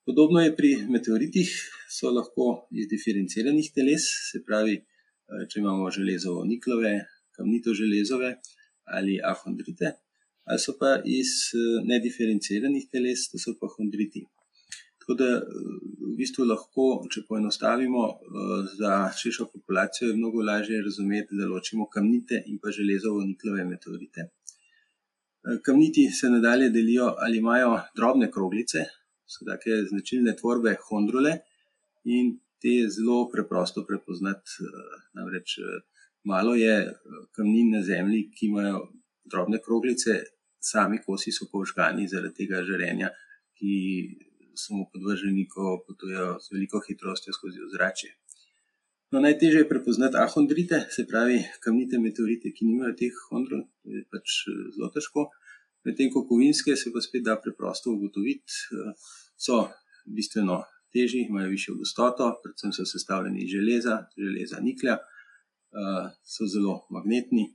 Podobno 0.05 0.41
je 0.41 0.55
pri 0.55 0.71
meteoritih, 0.89 1.49
so 1.91 2.09
lahko 2.09 2.67
iz 2.73 2.87
diferenciranih 2.89 3.67
teles, 3.75 4.07
se 4.31 4.41
pravi, 4.43 4.79
če 5.49 5.59
imamo 5.61 5.91
železo 5.93 6.41
niklove, 6.49 6.95
kamnito 7.37 7.75
železove 7.77 8.33
ali 8.91 9.19
ahondrite, 9.23 9.93
ali 10.49 10.59
so 10.59 10.73
pa 10.79 10.97
iz 11.05 11.53
nediferenciranih 11.87 12.89
teles, 12.91 13.29
to 13.31 13.39
so 13.39 13.53
pa 13.59 13.69
hondriti. 13.77 14.25
Tako 15.01 15.15
da 15.17 15.27
v 15.41 16.11
bistvu 16.17 16.45
lahko, 16.45 16.87
če 17.09 17.23
poenostavimo, 17.27 18.03
za 18.77 18.97
širšo 19.17 19.47
populacijo 19.53 20.11
je 20.11 20.17
mnogo 20.17 20.43
lažje 20.45 20.81
razumeti, 20.85 21.37
da 21.39 21.49
ločimo 21.49 21.87
kamnite 21.89 22.43
in 22.45 22.59
pa 22.61 22.69
železovo-niklove 22.75 23.65
meteorite. 23.65 24.27
Kamniti 25.65 26.05
se 26.13 26.29
nadalje 26.29 26.69
delijo 26.69 27.15
ali 27.17 27.41
imajo 27.41 27.79
drobne 27.97 28.29
kroglice, 28.31 28.85
so 29.25 29.47
take 29.47 29.81
značilne 29.89 30.35
tvorbe 30.37 30.75
hondrule 30.85 31.37
in 32.05 32.35
te 32.61 32.69
je 32.69 32.89
zelo 32.93 33.23
preprosto 33.33 33.81
prepoznati, 33.87 34.69
namreč 35.17 35.57
malo 36.23 36.53
je 36.55 36.75
kamnin 37.33 37.71
na 37.73 37.81
Zemlji, 37.81 38.27
ki 38.35 38.51
imajo 38.51 38.83
drobne 39.25 39.57
kroglice, 39.65 40.19
sami 40.61 41.01
kosi 41.05 41.33
so 41.33 41.47
pa 41.51 41.63
vžgani 41.63 42.05
zaradi 42.07 42.43
tega 42.43 42.61
žarenja, 42.67 43.09
ki 43.57 43.73
so 44.55 44.73
mu 44.75 44.87
podvrženi, 44.93 45.47
ko 45.47 45.77
potujejo 45.87 46.39
z 46.39 46.51
veliko 46.53 46.81
hitrostjo 46.87 47.33
skozi 47.33 47.63
ozračje. 47.67 48.15
No, 49.11 49.19
najtežje 49.19 49.65
je 49.65 49.69
prepoznati 49.69 50.15
ahondrite, 50.17 50.85
se 50.89 51.03
pravi 51.07 51.41
kamnite 51.63 51.99
meteorite, 51.99 52.53
ki 52.55 52.65
nimajo 52.65 52.93
teh 52.99 53.17
hondrul, 53.29 53.65
to 53.83 53.91
je 53.91 54.03
pač 54.07 54.37
zelo 54.75 54.87
težko. 54.95 55.25
Medtem 55.83 56.11
ko 56.13 56.23
kovinske 56.29 56.77
se 56.79 56.93
pa 56.93 57.01
spet 57.03 57.25
da 57.25 57.35
preprosto 57.41 57.91
ugotoviti, 57.91 58.77
so 59.35 59.65
bistveno 60.05 60.61
težji, 60.93 61.25
imajo 61.27 61.49
višjo 61.51 61.75
gostoto, 61.81 62.29
predvsem 62.43 62.71
so 62.75 62.85
sestavljeni 62.87 63.43
iz 63.43 63.51
železa, 63.51 63.97
železa 64.15 64.61
niklja, 64.63 64.97
so 66.23 66.47
zelo 66.47 66.85
magnetni, 66.95 67.49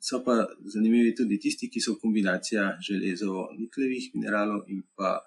so 0.00 0.22
pa 0.24 0.38
zanimivi 0.72 1.14
tudi 1.18 1.40
tisti, 1.42 1.68
ki 1.72 1.80
so 1.84 1.98
kombinacija 2.00 2.76
železovo-nikljevih 2.88 4.12
mineralov 4.14 4.68
in 4.72 4.84
pa 4.96 5.18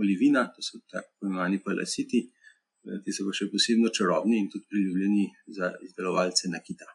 olivina, 0.00 0.46
to 0.54 0.62
so 0.62 0.80
tako 0.90 1.26
imenovani 1.26 1.60
palasiti, 1.64 2.22
ti 3.04 3.12
so 3.14 3.26
pa 3.26 3.34
še 3.34 3.48
posebno 3.50 3.90
čarobni 3.90 4.38
in 4.38 4.50
tudi 4.52 4.68
priljubljeni 4.70 5.24
za 5.56 5.72
izdelovalce 5.82 6.50
nakita. 6.52 6.86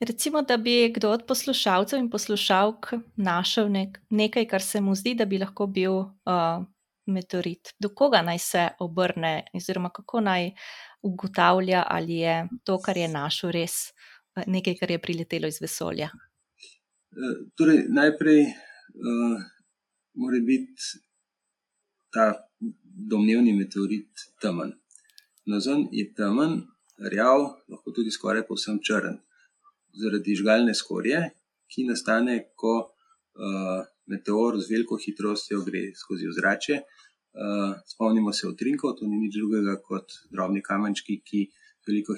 Recimo, 0.00 0.42
da 0.46 0.56
bi 0.56 0.92
kdo 0.94 1.10
od 1.16 1.24
poslušalcev 1.26 1.98
in 1.98 2.10
poslušalk 2.10 2.92
našel 3.16 3.70
nekaj, 4.10 4.46
kar 4.50 4.62
se 4.62 4.80
mu 4.80 4.94
zdi, 4.94 5.16
da 5.18 5.26
bi 5.26 5.40
lahko 5.42 5.66
bil, 5.66 6.04
meteorit. 7.10 7.72
Do 7.82 7.90
koga 7.96 8.20
naj 8.22 8.38
se 8.38 8.68
obrne 8.78 9.32
oziroma 9.56 9.90
kako 9.90 10.20
naj 10.22 10.52
ugotavlja, 11.02 11.82
ali 11.88 12.20
je 12.22 12.34
to, 12.64 12.78
kar 12.78 12.98
je 13.00 13.08
našel, 13.10 13.50
res, 13.56 13.88
nekaj, 14.46 14.76
kar 14.78 14.92
je 14.94 15.02
priletelo 15.02 15.50
iz 15.50 15.58
vesolja? 15.62 16.10
torej 17.56 17.84
najprej, 17.88 18.44
mora 20.14 20.40
biti 20.46 20.82
ta 22.10 22.49
domnevni 22.94 23.52
meteorit 23.56 24.26
temen. 24.42 24.72
Nazadnje 25.46 25.88
je 25.92 26.06
temen, 26.14 26.62
rjav, 27.12 27.46
lahko 27.68 27.92
tudi 27.96 28.10
skoraj 28.10 28.46
povsem 28.46 28.78
črn. 28.82 29.18
Zaradi 30.00 30.36
žgalne 30.38 30.74
skorje, 30.74 31.22
ki 31.70 31.86
nastane, 31.88 32.36
ko, 32.56 32.92
meteor 34.10 34.58
z 34.60 34.70
veliko 34.70 34.98
hitrostjo 34.98 35.62
gre 35.66 35.90
skozi 35.96 36.28
ozračje. 36.28 36.82
spomnimo 37.86 38.32
se 38.32 38.48
utrinkov, 38.48 38.96
to 38.98 39.06
ni 39.06 39.16
nič 39.16 39.34
drugega 39.38 39.76
kot 39.82 40.12
drobni 40.34 40.62
kamenčki, 40.62 41.20
ki 41.22 41.46
veliko 41.86 42.16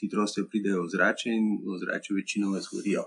hitrostjo 0.00 0.44
pridejo 0.50 0.82
v 0.82 0.84
ozračje 0.84 1.32
in 1.32 1.46
v 1.64 1.72
ozračju 1.76 2.16
večinoma 2.16 2.60
zgorijo. 2.60 3.06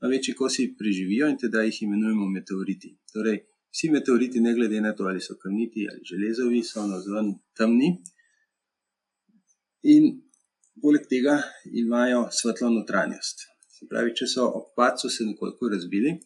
Največji 0.00 0.34
kosi 0.34 0.74
preživijo 0.78 1.28
in 1.28 1.38
tedaj 1.42 1.66
jih 1.66 1.82
imenujemo 1.82 2.28
meteoriti. 2.30 2.94
Torej 3.12 3.42
vsi 3.72 3.90
meteoriti, 3.94 4.40
ne 4.40 4.54
glede 4.54 4.80
na 4.80 4.92
to, 4.96 5.08
ali 5.10 5.20
so 5.20 5.36
kamniti 5.42 5.86
ali 5.90 6.04
železavi, 6.10 6.62
so 6.64 6.86
navzven 6.86 7.34
temni. 7.58 7.90
In 9.94 10.08
poleg 10.82 11.06
tega 11.10 11.36
imajo 11.82 12.26
svetlo 12.32 12.70
notranjost. 12.74 13.46
Se 13.76 13.86
pravi, 13.90 14.14
če 14.16 14.26
so 14.30 14.48
ob 14.58 14.72
padcu 14.76 15.10
se 15.12 15.26
nekoliko 15.28 15.68
razbili, 15.72 16.16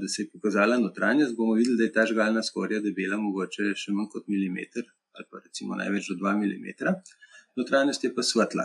da 0.00 0.08
se 0.08 0.22
je 0.22 0.30
pokazala 0.32 0.78
notranjost, 0.78 1.36
bomo 1.36 1.54
videli, 1.58 1.78
da 1.78 1.86
je 1.86 1.94
ta 1.94 2.06
žgalna 2.06 2.42
skorja 2.42 2.80
debela 2.82 3.18
mogoče 3.22 3.74
še 3.78 3.94
manj 3.94 4.10
kot 4.14 4.28
milimeter 4.30 4.88
ali 5.12 5.26
pa 5.30 5.42
recimo 5.44 5.76
največ 5.76 6.06
do 6.08 6.14
dva 6.22 6.32
milimetra, 6.40 6.94
notranjost 7.60 8.04
je 8.04 8.10
pa 8.16 8.22
svetla. 8.24 8.64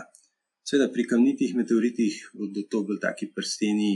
Seveda 0.64 0.88
pri 0.92 1.04
kamnitih 1.10 1.54
meteoritih 1.56 2.16
bodo 2.36 2.64
to 2.72 2.82
bolj 2.88 3.00
taki 3.02 3.28
prsteni, 3.36 3.90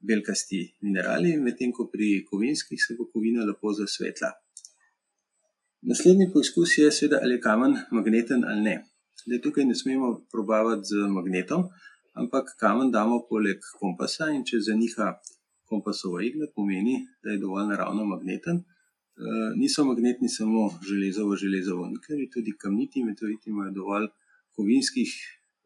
belkasti 0.00 0.60
minerali, 0.80 1.36
medtem 1.36 1.72
ko 1.72 1.88
pri 1.92 2.24
kovinskih 2.30 2.78
se 2.80 2.94
bo 2.98 3.08
kovina 3.12 3.44
lepo 3.44 3.72
zasvetila. 3.72 4.30
Naslednji 5.82 6.30
poizkus 6.32 6.78
je 6.78 6.90
seveda, 6.92 7.20
ali 7.22 7.34
je 7.34 7.40
kamen 7.40 7.76
magneten 7.90 8.44
ali 8.44 8.62
ne. 8.62 8.76
Zdaj, 9.24 9.40
tukaj 9.42 9.64
ne 9.64 9.74
smemo 9.74 10.08
probavati 10.32 10.88
z 10.90 11.08
magnetom, 11.10 11.68
ampak 12.14 12.54
kamen 12.60 12.90
damo 12.90 13.20
poleg 13.30 13.62
kompasa, 13.80 14.30
in 14.34 14.44
če 14.46 14.60
zaniha 14.70 15.12
kompasova 15.70 16.22
igla, 16.24 16.48
pomeni, 16.54 16.96
da 17.22 17.34
je 17.34 17.42
dovolj 17.44 17.70
naravno 17.72 18.04
magneten. 18.04 18.64
niso 19.56 19.84
magnetni 19.84 20.28
samo 20.28 20.70
železovo-železovo-nikljevi, 20.88 22.30
tudi 22.30 22.52
kamniti 22.58 23.04
meteoriti 23.04 23.50
imajo 23.50 23.72
dovolj 23.74 24.06
kovinskih 24.54 25.10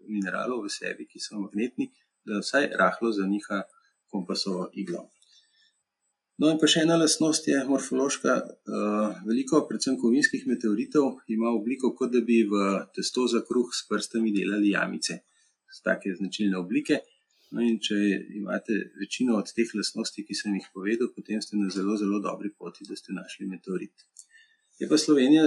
mineralov 0.09 0.65
v 0.65 0.71
sebi, 0.73 1.07
ki 1.07 1.21
so 1.21 1.41
magnetni, 1.41 1.91
da 2.25 2.41
vsaj 2.41 2.71
rahlo 2.81 3.13
zaniha 3.13 3.63
kompasovo 4.13 4.69
iglo. 4.77 5.09
No, 6.41 6.49
in 6.51 6.59
pa 6.59 6.67
še 6.71 6.83
ena 6.87 6.97
lastnost 6.99 7.47
je 7.47 7.59
morfološka, 7.69 8.33
veliko, 9.29 9.61
predvsem 9.69 9.99
kovinskih 10.01 10.47
meteoritov 10.51 11.21
ima 11.31 11.53
obliko, 11.53 11.93
kot 11.99 12.11
da 12.15 12.23
bi 12.25 12.41
v 12.49 12.63
testo 12.97 13.29
za 13.31 13.43
kruh 13.47 13.69
s 13.71 13.85
prstami 13.89 14.33
delali 14.35 14.73
jamice. 14.73 15.21
Take 15.85 16.15
značilne 16.19 16.59
oblike. 16.59 16.99
No, 17.53 17.61
in 17.61 17.79
če 17.85 17.97
imate 18.39 18.79
večino 19.01 19.37
od 19.37 19.51
teh 19.53 19.71
lastnosti, 19.77 20.25
ki 20.25 20.35
sem 20.37 20.55
jih 20.57 20.67
povedal, 20.73 21.11
potem 21.13 21.41
ste 21.45 21.61
na 21.61 21.69
zelo, 21.73 21.99
zelo 22.01 22.21
dobri 22.25 22.51
poti, 22.53 22.87
da 22.89 22.97
ste 22.97 23.13
našli 23.13 23.49
meteorit. 23.49 24.05
Je 24.81 24.89
pa 24.89 24.97
Slovenija 24.99 25.45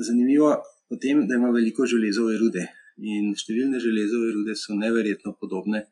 zanimiva 0.00 0.56
po 0.88 0.96
tem, 0.96 1.26
da 1.28 1.36
ima 1.36 1.52
veliko 1.52 1.86
železove 1.88 2.38
rude. 2.40 2.64
In 3.04 3.34
številne 3.36 3.80
železove 3.84 4.32
rude 4.36 4.56
so 4.56 4.76
neverjetno 4.76 5.36
podobne, 5.40 5.86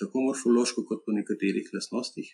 tako 0.00 0.24
morfološko 0.26 0.84
kot 0.88 1.04
po 1.06 1.12
nekaterih 1.16 1.68
lastnostih. 1.74 2.28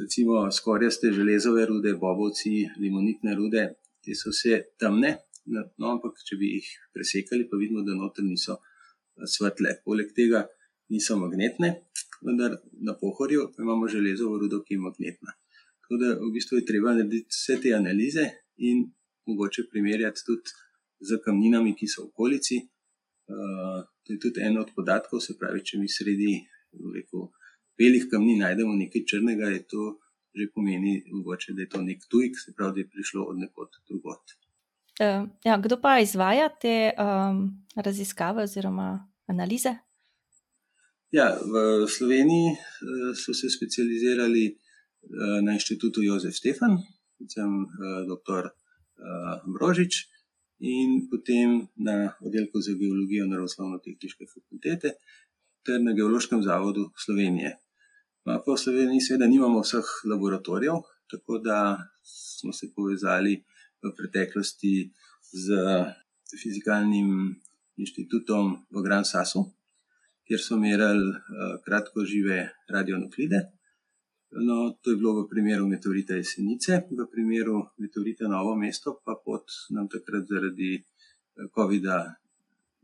Recimo 0.00 0.46
skorjaste 0.52 1.12
železove 1.12 1.66
rude, 1.66 1.94
bobovci, 2.04 2.52
limonitne 2.80 3.34
rude, 3.36 3.64
te 4.04 4.14
so 4.16 4.32
vse 4.32 4.62
temne, 4.80 5.12
no, 5.52 5.90
ampak 5.94 6.22
če 6.28 6.38
bi 6.40 6.54
jih 6.56 6.68
presekali, 6.94 7.48
pa 7.50 7.60
vidimo, 7.60 7.84
da 7.86 7.96
noter 7.96 8.24
niso 8.24 8.56
svetle. 9.34 9.74
Poleg 9.84 10.14
tega 10.16 10.46
niso 10.92 11.18
magnetne, 11.20 11.74
vendar 12.24 12.56
na 12.88 12.96
Pohorju 13.00 13.50
imamo 13.60 13.88
železovo 13.88 14.38
rudo, 14.40 14.62
ki 14.64 14.78
je 14.78 14.84
magnetna. 14.86 15.36
Tako 15.82 16.00
da 16.00 16.14
v 16.20 16.32
bistvu 16.34 16.60
je 16.60 16.68
treba 16.72 16.94
narediti 16.96 17.36
vse 17.36 17.58
te 17.62 17.74
analize 17.76 18.28
in 18.68 18.86
mogoče 19.28 19.68
primerjati 19.70 20.24
tudi 20.26 20.56
s 21.02 21.18
kamninami, 21.24 21.74
ki 21.76 21.88
so 21.88 22.06
v 22.06 22.12
okolici. 22.12 22.60
To 24.02 24.12
je 24.12 24.18
tudi 24.18 24.42
en 24.42 24.58
od 24.58 24.70
podatkov, 24.76 25.20
se 25.20 25.36
pravi, 25.38 25.62
če 25.64 25.78
mi 25.78 25.88
sredi, 25.88 26.34
rekel, 26.94 27.28
belih 27.78 28.08
kamnin 28.10 28.42
najdemo 28.44 28.74
nekaj 28.78 29.04
črnega, 29.08 29.50
je 29.54 29.62
to, 29.68 29.84
že 30.32 30.48
pomeni 30.54 31.02
mogoče, 31.12 31.52
da 31.56 31.64
je 31.64 31.68
to 31.68 31.82
neki 31.82 32.08
tujek, 32.08 32.38
se 32.40 32.54
pravi, 32.56 32.74
da 32.74 32.80
je 32.80 32.90
prišlo 32.90 33.24
od 33.30 33.38
nekod 33.38 33.80
drugod. 33.88 34.36
ja, 35.44 35.56
kdo 35.58 35.80
pa 35.80 35.98
izvaja 36.00 36.48
te, 36.60 36.92
raziskave 37.76 38.42
oziroma 38.42 39.08
analize? 39.26 39.74
Ja, 41.12 41.36
v 41.36 41.88
Sloveniji, 41.88 42.56
so 43.16 43.34
se 43.36 43.50
specializirali, 43.52 44.56
na 45.42 45.52
Inštitutu 45.52 46.02
Jožef 46.02 46.34
Stefan, 46.34 46.78
predvsem, 47.18 47.66
doktor, 48.08 48.52
Ambrožič, 49.44 50.11
in 50.62 51.08
potem 51.10 51.66
na 51.74 52.14
Oddelku 52.22 52.62
za 52.62 52.72
geologijo 52.78 53.26
Naravoslovno-tehniške 53.26 54.28
fakultete 54.30 54.94
ter 55.66 55.82
na 55.82 55.92
Geološkem 55.92 56.42
zavodu 56.42 56.86
Slovenije. 57.04 57.56
No, 58.24 58.38
pa 58.46 58.54
v 58.54 58.58
Sloveniji 58.58 59.02
seveda 59.02 59.26
nimamo 59.26 59.62
vseh 59.62 59.86
laboratorijev, 60.06 60.78
tako 61.10 61.38
da 61.42 61.78
smo 62.06 62.52
se 62.54 62.70
povezali 62.76 63.42
v 63.82 63.90
preteklosti 63.98 64.90
s 65.32 65.50
Fizikalnim 66.42 67.34
inštitutom 67.76 68.54
v 68.70 68.82
Gran 68.86 69.04
Sasu, 69.04 69.42
kjer 70.26 70.40
so 70.40 70.56
merili, 70.56 71.10
kratkožive 71.66 72.38
radionuklide. 72.70 73.42
No, 74.32 74.72
to 74.80 74.90
je 74.90 74.96
bilo 74.96 75.12
v 75.20 75.28
primeru 75.28 75.68
meteorita 75.68 76.16
Jesenice, 76.16 76.88
v 76.88 77.04
primeru 77.04 77.68
meteorita 77.76 78.24
Novo 78.24 78.56
mesto 78.56 78.96
pa 79.04 79.12
pot 79.20 79.44
nam 79.68 79.92
takrat 79.92 80.24
zaradi 80.24 80.80
eh, 80.80 81.48
COVID-a 81.52 82.16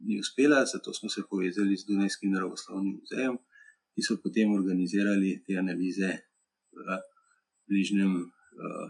ni 0.05 0.21
uspela, 0.21 0.67
zato 0.67 0.93
smo 0.93 1.09
se 1.09 1.23
povezali 1.31 1.77
z 1.77 1.89
Dunajskim 1.89 2.31
naravoslovnim 2.37 3.01
muzejem, 3.01 3.39
ki 3.97 4.03
so 4.05 4.21
potem 4.23 4.53
organizirali 4.53 5.41
te 5.47 5.57
analize 5.57 6.11
v 6.77 6.99
bližnjem, 7.65 8.13
eh, 8.29 8.87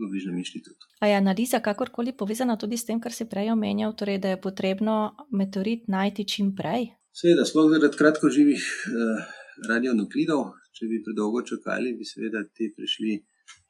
v 0.00 0.08
bližnjem 0.08 0.38
inštitutu. 0.40 0.88
A 1.04 1.12
je 1.12 1.20
analiza 1.20 1.60
kakorkoli 1.60 2.16
povezana 2.16 2.56
tudi 2.56 2.80
s 2.80 2.88
tem, 2.88 3.00
kar 3.00 3.12
si 3.12 3.28
prej 3.28 3.52
omenjal, 3.52 3.92
torej 3.92 4.18
da 4.18 4.32
je 4.32 4.40
potrebno 4.40 5.12
meteorit 5.28 5.92
najti 5.92 6.24
čim 6.24 6.56
prej? 6.56 6.96
Seveda, 7.12 7.44
sploh 7.44 7.68
zaradi 7.68 8.00
kratkoživih 8.00 8.64
eh, 8.64 9.28
radionuklidov, 9.68 10.56
če 10.76 10.88
bi 10.90 11.02
predolgo 11.04 11.42
čakali, 11.50 11.96
bi 11.98 12.06
seveda 12.06 12.42
ti 12.54 12.70
prišli, 12.76 13.18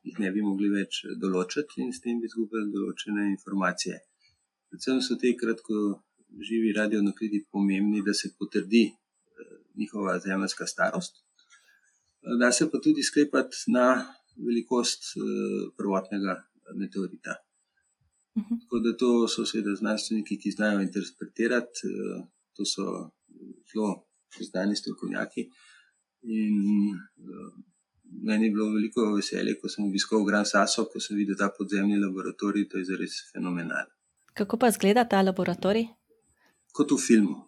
jih 0.08 0.20
ne 0.22 0.30
bi 0.34 0.44
mogli 0.44 0.70
več 0.72 1.02
določiti 1.22 1.82
in 1.84 1.92
s 1.96 2.02
tem 2.04 2.20
bi 2.20 2.28
izgubili 2.30 2.70
določene 2.74 3.26
informacije. 3.32 3.98
Predvsem 4.70 5.00
so 5.02 5.16
ti 5.20 5.34
kratko 5.40 5.80
živi 6.48 6.72
radionuklidi 6.76 7.44
pomembni, 7.50 8.02
da 8.06 8.14
se 8.14 8.30
potrdi 8.38 8.84
eh, 8.86 9.56
njihova 9.80 10.18
zemljska 10.26 10.66
starost. 10.66 11.22
Da 12.40 12.52
se 12.52 12.68
pa 12.70 12.78
tudi 12.84 13.02
sklepati 13.02 13.72
na 13.74 13.86
velikost 14.36 15.14
eh, 15.16 15.70
prvotnega 15.76 16.36
meteorita. 16.74 17.40
Mhm. 18.38 18.60
Tako 18.62 18.78
da 18.84 18.96
to 18.96 19.28
so 19.28 19.46
seveda 19.46 19.74
znanstveniki, 19.74 20.38
ki 20.38 20.50
znajo 20.50 20.84
interpretirati, 20.86 21.90
eh, 21.90 22.22
to 22.56 22.64
so 22.64 22.86
zelo 23.72 23.90
znani 24.40 24.76
strokovnjaki. 24.76 25.48
In 26.22 26.56
uh, 26.92 27.52
meni 28.22 28.46
je 28.46 28.50
bilo 28.50 28.70
veliko 28.74 29.06
veselje, 29.14 29.56
ko 29.61 29.68
sem 29.68 29.87
obiskal 29.87 30.24
Gran 30.24 30.44
Sasso, 30.44 30.85
ko 30.92 31.00
sem 31.00 31.16
videl 31.16 31.38
ta 31.38 31.48
podzemni 31.56 31.96
laboratorij, 32.00 32.68
to 32.68 32.80
je 32.80 32.98
res 33.00 33.20
fenomenalno. 33.33 33.94
Kako 34.37 34.59
pa 34.59 34.68
izgleda 34.68 35.06
ta 35.09 35.22
laboratorij? 35.22 35.87
Kot 36.72 36.92
v 36.92 36.98
filmu. 37.02 37.38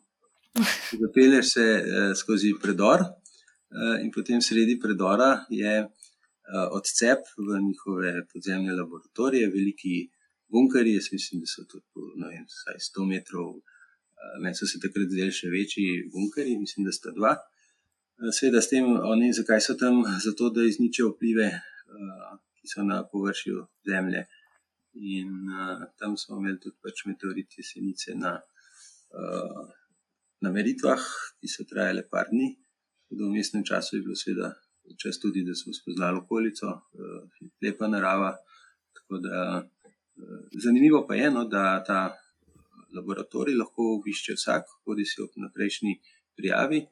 Zapelješ 1.03 1.53
se 1.53 1.67
uh, 1.81 2.15
skozi 2.17 2.55
predor, 2.63 3.05
uh, 3.05 3.99
in 4.05 4.11
potem 4.15 4.41
sredi 4.41 4.79
predora 4.81 5.45
je 5.51 5.77
uh, 5.85 6.67
odcep 6.77 7.29
v 7.37 7.61
njihove 7.69 8.27
podzemne 8.33 8.75
laboratorije, 8.77 9.53
veliki 9.53 10.09
bunkerji. 10.49 10.97
Jaz 10.99 11.13
mislim, 11.13 11.45
da 11.45 11.47
so 11.47 11.65
to 11.69 11.81
vem, 11.95 12.45
100 12.49 13.09
metrov. 13.09 13.55
Uh, 13.57 14.37
meni 14.43 14.57
so 14.57 14.69
se 14.69 14.81
takrat 14.83 15.09
zdeli 15.13 15.33
še 15.35 15.49
večji 15.53 15.87
bunkerji, 16.13 16.59
mislim, 16.59 16.89
da 16.89 16.93
sta 16.93 17.15
dva. 17.17 17.37
Sveda 18.31 18.61
s 18.63 18.69
tem, 18.71 18.87
oni, 18.87 19.33
zakaj 19.35 19.61
so 19.61 19.75
tam? 19.75 20.05
Zato, 20.23 20.51
da 20.55 20.63
izničijo 20.63 21.09
vplive, 21.11 21.49
uh, 21.51 22.39
ki 22.55 22.69
so 22.71 22.85
na 22.87 23.01
površju 23.13 23.65
Zemlje. 23.89 24.27
In 24.95 25.51
uh, 25.51 25.83
tam 25.99 26.15
smo 26.17 26.39
imeli 26.39 26.61
tudi 26.63 26.77
pač 26.83 27.03
meteoriti 27.11 27.65
senice 27.67 28.15
na, 28.15 28.37
na 30.41 30.53
meritvah, 30.55 31.03
ki 31.41 31.51
so 31.51 31.67
trajale 31.69 32.05
par 32.11 32.31
dni. 32.31 32.53
V 33.11 33.27
umestnem 33.27 33.65
času 33.67 33.97
je 33.97 34.05
bilo 34.07 34.15
seveda 34.17 34.53
čas 35.03 35.19
tudi, 35.19 35.43
da 35.45 35.55
smo 35.59 35.75
spoznali 35.75 36.23
okolico, 36.23 36.71
lepa 37.63 37.91
narava. 37.91 38.37
Da, 39.11 39.67
zanimivo 40.63 41.03
pa 41.09 41.19
je, 41.19 41.29
no, 41.31 41.45
da 41.45 41.83
ta 41.85 42.01
laboratorij 42.95 43.59
lahko 43.59 43.97
obišče 43.99 44.39
vsak, 44.39 44.79
bodi 44.87 45.05
si 45.05 45.21
ob 45.25 45.35
naprejšnji 45.37 45.99
prijavi 46.37 46.87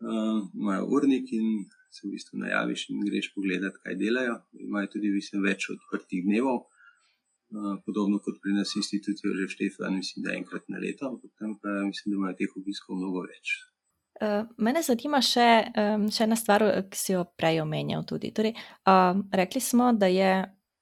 imajo 0.00 0.84
uh, 0.84 0.92
urnik 0.96 1.32
in 1.36 1.64
se 1.90 2.06
v 2.06 2.10
bistvu 2.14 2.38
najaviš 2.38 2.88
in 2.90 3.00
greš 3.06 3.32
pogledat, 3.34 3.78
kaj 3.82 3.96
delajo. 4.00 4.36
Imajo 4.52 4.92
tudi 4.94 5.10
mislim, 5.10 5.42
več 5.42 5.66
odprtih 5.74 6.22
dnevov, 6.24 6.60
uh, 6.62 7.74
podobno 7.86 8.20
kot 8.24 8.38
pri 8.42 8.54
nas 8.58 8.76
institucijo 8.76 9.34
že 9.40 9.48
Štefan, 9.56 9.98
mislim, 9.98 10.24
da 10.26 10.36
enkrat 10.36 10.68
na 10.68 10.78
leto, 10.78 11.10
potem 11.22 11.56
pa 11.58 11.80
mislim, 11.88 12.14
da 12.14 12.20
imajo 12.20 12.38
teh 12.38 12.56
obiskov 12.56 13.00
mnogo 13.00 13.26
več. 13.26 13.58
Uh, 14.20 14.44
mene 14.60 14.82
zanima 14.84 15.22
še, 15.24 15.48
um, 15.80 16.08
še 16.12 16.24
ena 16.26 16.36
stvar, 16.36 16.64
ki 16.92 16.98
si 16.98 17.12
jo 17.14 17.24
prej 17.40 17.62
omenjal. 17.62 18.04
Torej, 18.04 18.54
uh, 18.84 19.20
rekli 19.32 19.62
smo, 19.64 19.92
da 19.96 20.10
je 20.12 20.32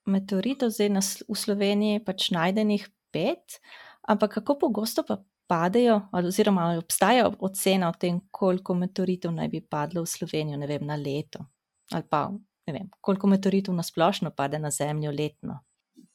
meteoritov 0.09 0.73
zdaj 0.75 0.91
v 1.29 1.37
Sloveniji 1.37 2.05
pač 2.05 2.31
najdenih 2.35 2.89
pet, 3.15 3.61
ampak 4.09 4.41
kako 4.41 4.59
pogosto 4.67 5.05
pa 5.07 5.21
padejo, 5.49 6.01
oziroma 6.13 6.69
obstaja 6.79 7.31
ocena 7.39 7.89
o 7.89 7.95
tem, 8.01 8.21
koliko 8.31 8.75
meteoritov 8.75 9.33
naj 9.35 9.49
bi 9.53 9.61
padlo 9.61 10.05
v 10.05 10.11
Slovenijo 10.11 10.59
vem, 10.67 10.85
na 10.87 10.97
leto, 10.97 11.47
ali 11.93 12.05
pa 12.11 12.29
vem, 12.67 12.91
koliko 13.01 13.31
meteoritov 13.33 13.75
na 13.75 13.83
splošno 13.83 14.35
pade 14.37 14.59
na 14.59 14.71
Zemljo 14.71 15.11
letno. 15.11 15.61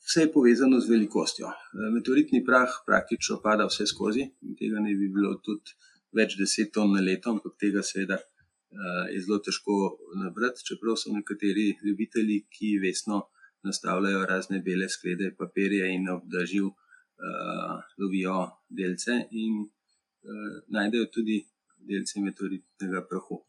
Vse 0.03 0.25
je 0.25 0.31
povezano 0.31 0.79
z 0.83 0.89
velikostjo. 0.91 1.49
Meteoritni 1.95 2.43
prah 2.45 2.69
praktično 2.85 3.39
pada 3.43 3.65
vse 3.69 3.87
skozi, 3.87 4.27
tega 4.59 4.81
ne 4.83 4.93
bi 4.99 5.07
bilo 5.09 5.37
tudi 5.39 5.71
več 6.13 6.35
deset 6.37 6.73
ton 6.75 6.91
na 6.93 7.01
leto, 7.01 7.31
ampak 7.31 7.55
tega 7.59 7.81
seveda 7.81 8.19
je 9.13 9.21
zelo 9.21 9.39
težko 9.45 9.77
nabrati, 10.19 10.65
čeprav 10.67 10.97
so 10.97 11.13
nekateri 11.13 11.71
ljubitelji, 11.85 12.43
ki 12.49 12.77
vesno 12.83 13.27
nastavljajo 13.63 14.25
razne 14.27 14.59
bele 14.65 14.89
sklede, 14.89 15.31
papirje 15.39 15.93
in 15.95 16.09
obdaživ 16.09 16.71
uh, 17.23 17.81
lovijo 17.97 18.49
delce 18.69 19.11
in 19.31 19.53
uh, 19.63 20.63
najdejo 20.67 21.05
tudi 21.13 21.39
delce 21.77 22.19
meteoritnega 22.19 23.05
prahu. 23.09 23.39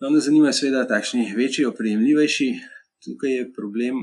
No, 0.00 0.10
me 0.10 0.20
zanima, 0.20 0.52
seveda, 0.52 0.86
takšni 0.88 1.26
večji, 1.36 1.66
opremljivejši. 1.68 2.48
Tukaj 3.04 3.36
je 3.36 3.52
problem, 3.52 4.00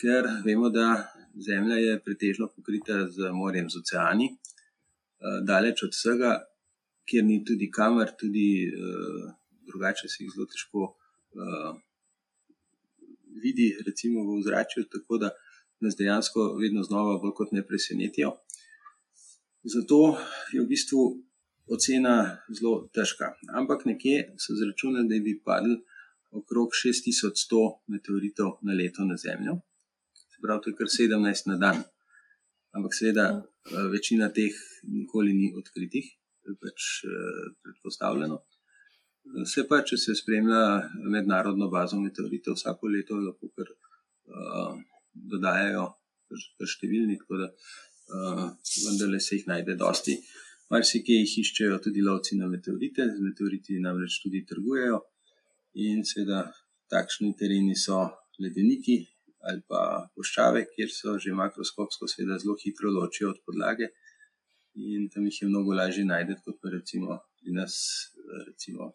ker 0.00 0.28
vemo, 0.44 0.70
da 0.72 1.06
Zemlja 1.40 1.76
je 1.78 1.98
pretežno 2.04 2.48
pokrita 2.52 3.04
z 3.08 3.30
morjem, 3.32 3.68
z 3.70 3.80
oceani, 3.80 4.26
uh, 4.34 5.38
daleč 5.46 5.84
od 5.86 5.94
vsega, 5.96 6.32
kjer 7.08 7.24
ni 7.24 7.38
tudi 7.44 7.70
kamer, 7.70 8.12
tudi 8.18 8.48
uh, 8.68 9.30
drugače 9.68 10.08
se 10.08 10.24
jih 10.24 10.32
zelo 10.34 10.48
težko 10.50 10.90
uh, 10.90 11.70
vidi, 13.42 13.70
recimo 13.86 14.26
v 14.26 14.42
zraku. 14.44 14.84
Tako 14.92 15.20
da 15.22 15.30
uh, 15.32 15.49
nas 15.80 15.96
dejansko 15.96 16.54
vedno 16.60 16.82
znova 16.82 17.18
bolj 17.22 17.34
kot 17.36 17.52
ne 17.52 17.66
presenetijo. 17.66 18.34
Zato 19.62 20.16
je 20.52 20.62
v 20.62 20.68
bistvu 20.68 21.02
ocena 21.74 22.14
zelo 22.48 22.88
težka. 22.94 23.34
Ampak 23.54 23.84
nekje 23.86 24.34
so 24.38 24.56
zračunali, 24.58 25.08
da 25.08 25.22
bi 25.24 25.40
padli 25.44 25.76
okrog 26.30 26.74
6100 26.74 27.62
meteoritov 27.92 28.58
na 28.62 28.72
leto 28.74 29.04
na 29.04 29.16
Zemljo. 29.16 29.60
Se 30.32 30.38
pravi, 30.42 30.60
to 30.62 30.70
je 30.70 30.76
kar 30.78 30.86
17 30.86 31.48
na 31.50 31.56
dan. 31.56 31.82
Ampak 32.76 32.94
seveda 32.94 33.26
ja. 33.26 33.42
večina 33.92 34.28
teh 34.28 34.54
nikoli 34.82 35.32
ni 35.34 35.50
odkritih, 35.58 36.06
to 36.42 36.52
je 36.52 36.56
pač 36.62 36.86
eh, 37.04 37.50
predpostavljeno. 37.62 38.38
Se 39.46 39.66
pa, 39.68 39.82
če 39.86 39.98
se 40.00 40.14
spremlja 40.16 40.62
mednarodno 41.12 41.68
bazo 41.70 41.98
meteoritov, 42.00 42.56
vsako 42.56 42.88
leto 42.94 43.18
lahko 43.20 43.50
kar 43.54 43.68
uh, 43.68 44.78
dodajajo 45.14 45.86
številni, 46.70 47.18
tako 47.18 47.40
da 47.42 47.48
uh, 47.50 48.46
vendarle 48.86 49.20
se 49.20 49.38
jih 49.38 49.48
najde 49.50 49.76
dosti. 49.80 50.16
Marsikaj 50.70 51.22
jih 51.24 51.32
iščejo 51.42 51.80
tudi 51.82 52.02
lovci 52.06 52.38
na 52.38 52.46
meteorite, 52.50 53.08
z 53.10 53.22
meteoriti 53.24 53.80
namreč 53.82 54.20
tudi 54.22 54.44
trgujejo. 54.46 55.00
In 55.82 56.04
seveda 56.06 56.44
takšni 56.90 57.32
tereni 57.38 57.76
so 57.78 58.04
ledeniki 58.42 59.00
ali 59.48 59.62
pa 59.68 59.80
puščave, 60.14 60.66
kjer 60.74 60.90
so 60.92 61.16
že 61.24 61.32
makroskopsko 61.32 62.08
seveda 62.12 62.36
zelo 62.42 62.56
hitro 62.60 62.90
ločijo 62.92 63.30
od 63.32 63.40
podlage. 63.46 63.88
In 64.76 65.08
tam 65.12 65.26
jih 65.26 65.38
je 65.42 65.48
mnogo 65.48 65.74
lažje 65.74 66.04
najti, 66.04 66.36
kot 66.44 66.60
pa 66.62 66.70
recimo 66.74 67.18
pri 67.40 67.54
nas, 67.56 67.74
recimo 68.46 68.92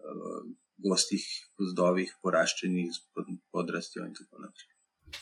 v 0.00 0.42
gostih 0.84 1.24
gozdovih, 1.58 2.12
poraščenih 2.24 3.00
pod 3.14 3.32
podrastjo 3.52 4.04
in 4.06 4.14
tako. 4.16 4.39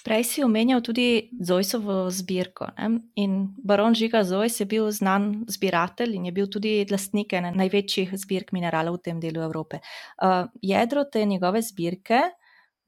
Prej 0.05 0.25
si 0.25 0.45
omenjal 0.45 0.81
tudi 0.85 1.31
Zojsovo 1.41 2.11
zbirko. 2.11 2.69
Ne? 2.79 3.01
In 3.21 3.55
baron 3.65 3.95
Žiga 3.95 4.23
Zojs 4.25 4.61
je 4.61 4.67
bil 4.67 4.91
znan 4.93 5.45
zbiratelj 5.49 6.15
in 6.17 6.27
je 6.29 6.33
bil 6.33 6.49
tudi 6.49 6.73
lastnik 6.91 7.33
ene 7.33 7.53
največjih 7.57 8.15
zbirk 8.17 8.53
mineralov 8.53 8.99
v 8.99 9.05
tem 9.09 9.21
delu 9.21 9.43
Evrope. 9.45 9.81
Uh, 10.23 10.47
jedro 10.63 11.05
te 11.05 11.25
njegove 11.25 11.63
zbirke, 11.63 12.23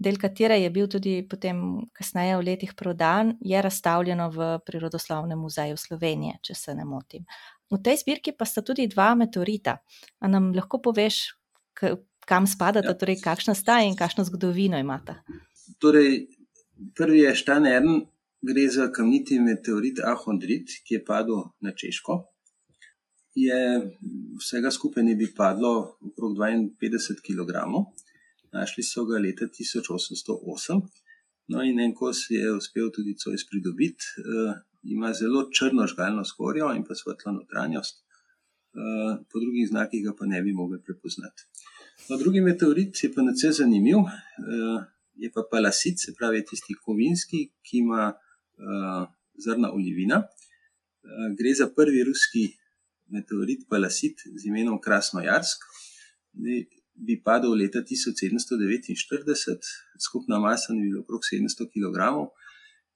del 0.01 0.17
katere 0.17 0.57
je 0.63 0.71
bil 0.73 0.89
tudi 0.89 1.21
potem 1.29 1.85
kasneje 1.93 2.39
v 2.41 2.47
letih 2.53 2.75
prodan, 2.77 3.35
je 3.41 3.63
razstavljeno 3.63 4.31
v 4.33 4.51
Prirodoslovnem 4.67 5.39
muzeju 5.39 5.77
Slovenije, 5.77 6.39
če 6.43 6.55
se 6.55 6.75
ne 6.75 6.85
motim. 6.89 7.27
V 7.71 7.79
tej 7.85 8.01
zbirki 8.01 8.33
pa 8.33 8.49
sta 8.49 8.65
tudi 8.67 8.89
dva 8.91 9.13
meteorita. 9.15 9.77
A 10.21 10.29
nam 10.29 10.51
lahko 10.57 10.81
poveš, 10.83 11.37
kam 12.27 12.47
spadata, 12.47 12.95
ja. 12.95 12.99
torej 12.99 13.21
kakšna 13.23 13.55
sta 13.55 13.81
in 13.85 13.97
kakšno 13.97 14.25
zgodovino 14.27 14.79
imata? 14.81 15.21
Torej, 15.79 16.27
Prvi 16.97 17.19
je 17.19 17.35
Štanern, 17.37 18.01
gre 18.43 18.69
za 18.69 18.89
kamniti 18.93 19.41
meteorit 19.41 20.01
Ahondrit, 20.05 20.71
ki 20.85 20.95
je 20.95 21.05
padel 21.05 21.43
na 21.61 21.75
Češko. 21.77 22.23
Je 23.37 23.59
vsega 24.41 24.71
skupaj 24.71 25.05
ne 25.05 25.15
bi 25.15 25.29
padlo 25.37 25.99
okrog 26.01 26.39
52 26.39 27.21
kg. 27.27 27.53
našli 28.53 28.83
so 28.83 29.05
ga 29.05 29.19
leta 29.19 29.47
1808. 29.47 30.81
No, 31.51 31.63
in 31.63 31.81
en 31.81 31.93
kos 31.95 32.27
je 32.31 32.53
uspel 32.55 32.91
tudi 32.95 33.17
Cojs 33.23 33.45
pridobiti. 33.51 34.05
Uh, 34.19 34.55
ima 34.83 35.13
zelo 35.13 35.49
črno 35.59 35.87
žgalno 35.87 36.25
skorjo 36.25 36.73
in 36.77 36.85
pa 36.89 36.95
svetlo 36.95 37.33
notranjost, 37.33 38.01
uh, 38.01 39.19
po 39.31 39.41
drugih 39.43 39.69
znakih 39.69 40.05
ga 40.07 40.15
pa 40.19 40.27
ne 40.27 40.43
bi 40.43 40.53
mogli 40.53 40.79
prepoznati. 40.83 41.47
No, 42.09 42.17
drugi 42.17 42.41
meteorit 42.41 43.05
je 43.05 43.13
pa 43.13 43.23
nadvse 43.23 43.53
zanimiv, 43.59 43.99
uh, 43.99 44.83
je 45.15 45.31
pa 45.35 45.45
palasit, 45.51 45.99
se 45.99 46.15
pravi 46.19 46.45
tisti 46.45 46.75
kovinski, 46.85 47.51
ki 47.63 47.85
ima 47.85 48.13
uh, 48.13 49.09
zrna 49.39 49.73
olivina. 49.73 50.23
Uh, 50.23 51.29
gre 51.39 51.55
za 51.55 51.71
prvi 51.77 52.05
ruski 52.05 52.47
meteorit 53.11 53.67
palasit 53.69 54.23
z 54.37 54.47
imenom 54.47 54.81
Krasnojarsk 54.81 55.67
bi 57.07 57.17
padel 57.25 57.57
leta 57.57 57.81
1749, 57.81 59.71
skupna 60.07 60.39
masa 60.39 60.73
je 60.73 60.81
bila 60.81 61.01
okrog 61.01 61.21
700 61.25 61.69
kg. 61.73 61.97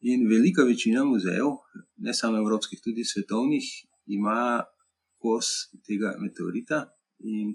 In 0.00 0.29
velika 0.29 0.62
večina 0.62 1.05
muzejev, 1.05 1.48
ne 1.96 2.14
samo 2.14 2.38
evropskih, 2.38 2.81
tudi 2.85 3.05
svetovnih, 3.05 3.64
ima 4.07 4.62
kos 5.18 5.46
tega 5.87 6.16
meteorita. 6.20 6.85
In 7.24 7.55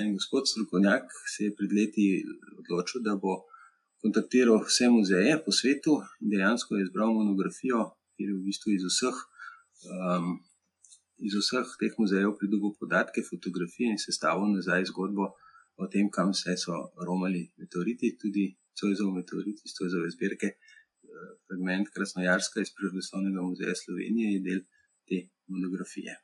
en 0.00 0.14
gospod 0.16 0.48
strokovnjak 0.50 1.06
se 1.36 1.44
je 1.44 1.54
pred 1.54 1.72
leti 1.72 2.24
odločil, 2.58 3.04
da 3.06 3.14
bo 3.14 3.44
kontaktiral 4.04 4.60
vse 4.68 4.90
muzeje 4.92 5.36
po 5.44 5.52
svetu 5.52 5.94
in 6.20 6.34
dejansko 6.34 6.76
je 6.76 6.84
izbral 6.86 7.14
monografijo, 7.16 7.80
kjer 8.16 8.28
je 8.30 8.36
v 8.36 8.42
bistvu 8.48 8.74
iz 8.74 8.84
vseh, 8.90 9.16
um, 9.94 10.34
iz 11.26 11.36
vseh 11.40 11.70
teh 11.80 11.96
muzejev 12.02 12.34
pridobil 12.40 12.74
podatke, 12.80 13.24
fotografije 13.30 13.94
in 13.94 14.02
sestavil 14.02 14.52
nazaj 14.52 14.90
zgodbo 14.92 15.30
o 15.80 15.88
tem, 15.92 16.10
kam 16.16 16.34
vse 16.36 16.56
so 16.64 16.76
romali 17.08 17.46
meteoriti, 17.60 18.14
tudi 18.20 18.44
Cojzov 18.78 19.14
meteorit 19.14 19.62
iz 19.64 19.72
Cojzove 19.78 20.10
zbirke. 20.10 20.48
Eh, 21.14 21.32
fragment 21.46 21.90
Krasnojarska 21.94 22.60
iz 22.60 22.72
Prirodoslovnega 22.74 23.42
muzeja 23.42 23.74
Slovenije 23.78 24.32
je 24.34 24.40
del 24.46 24.60
te 25.08 25.18
monografije. 25.46 26.16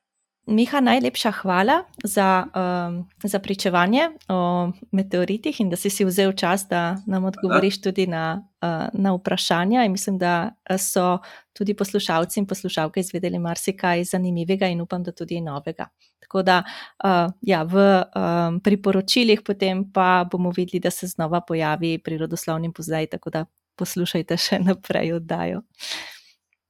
Miha, 0.50 0.80
najlepša 0.80 1.30
hvala 1.30 1.84
za, 2.04 2.46
um, 2.54 3.08
za 3.22 3.38
pričevanje 3.38 4.08
o 4.28 4.70
meteoritih 4.92 5.60
in 5.60 5.70
da 5.70 5.76
si 5.76 5.90
si 5.90 6.04
vzel 6.04 6.32
čas, 6.32 6.66
da 6.68 6.96
nam 7.06 7.24
odgovoriš 7.24 7.80
tudi 7.82 8.06
na, 8.06 8.42
uh, 8.62 8.88
na 8.92 9.12
vprašanja. 9.14 9.84
In 9.84 9.92
mislim, 9.92 10.18
da 10.18 10.50
so 10.78 11.18
tudi 11.52 11.74
poslušalci 11.74 12.40
in 12.40 12.46
poslušalke 12.46 13.00
izvedeli 13.00 13.38
marsikaj 13.38 14.04
zanimivega 14.04 14.66
in 14.66 14.80
upam, 14.80 15.02
da 15.02 15.12
tudi 15.12 15.40
novega. 15.40 15.86
Tako 16.20 16.42
da 16.42 16.62
uh, 17.04 17.32
ja, 17.42 17.62
v 17.62 18.02
um, 18.02 18.60
priporočilih 18.60 19.42
potem 19.46 19.92
pa 19.92 20.26
bomo 20.32 20.50
videli, 20.50 20.80
da 20.80 20.90
se 20.90 21.06
znova 21.06 21.40
pojavi 21.40 21.98
prirodoslovni 21.98 22.72
muzej, 22.78 23.06
tako 23.06 23.30
da 23.30 23.44
poslušajte 23.76 24.36
še 24.36 24.58
naprej 24.58 25.12
oddajo. 25.12 25.62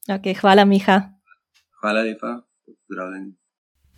Okay, 0.08 0.36
hvala, 0.36 0.64
Miha. 0.64 1.00
Hvala 1.80 2.02
lepa. 2.02 2.40
Pozdravljeni. 2.66 3.39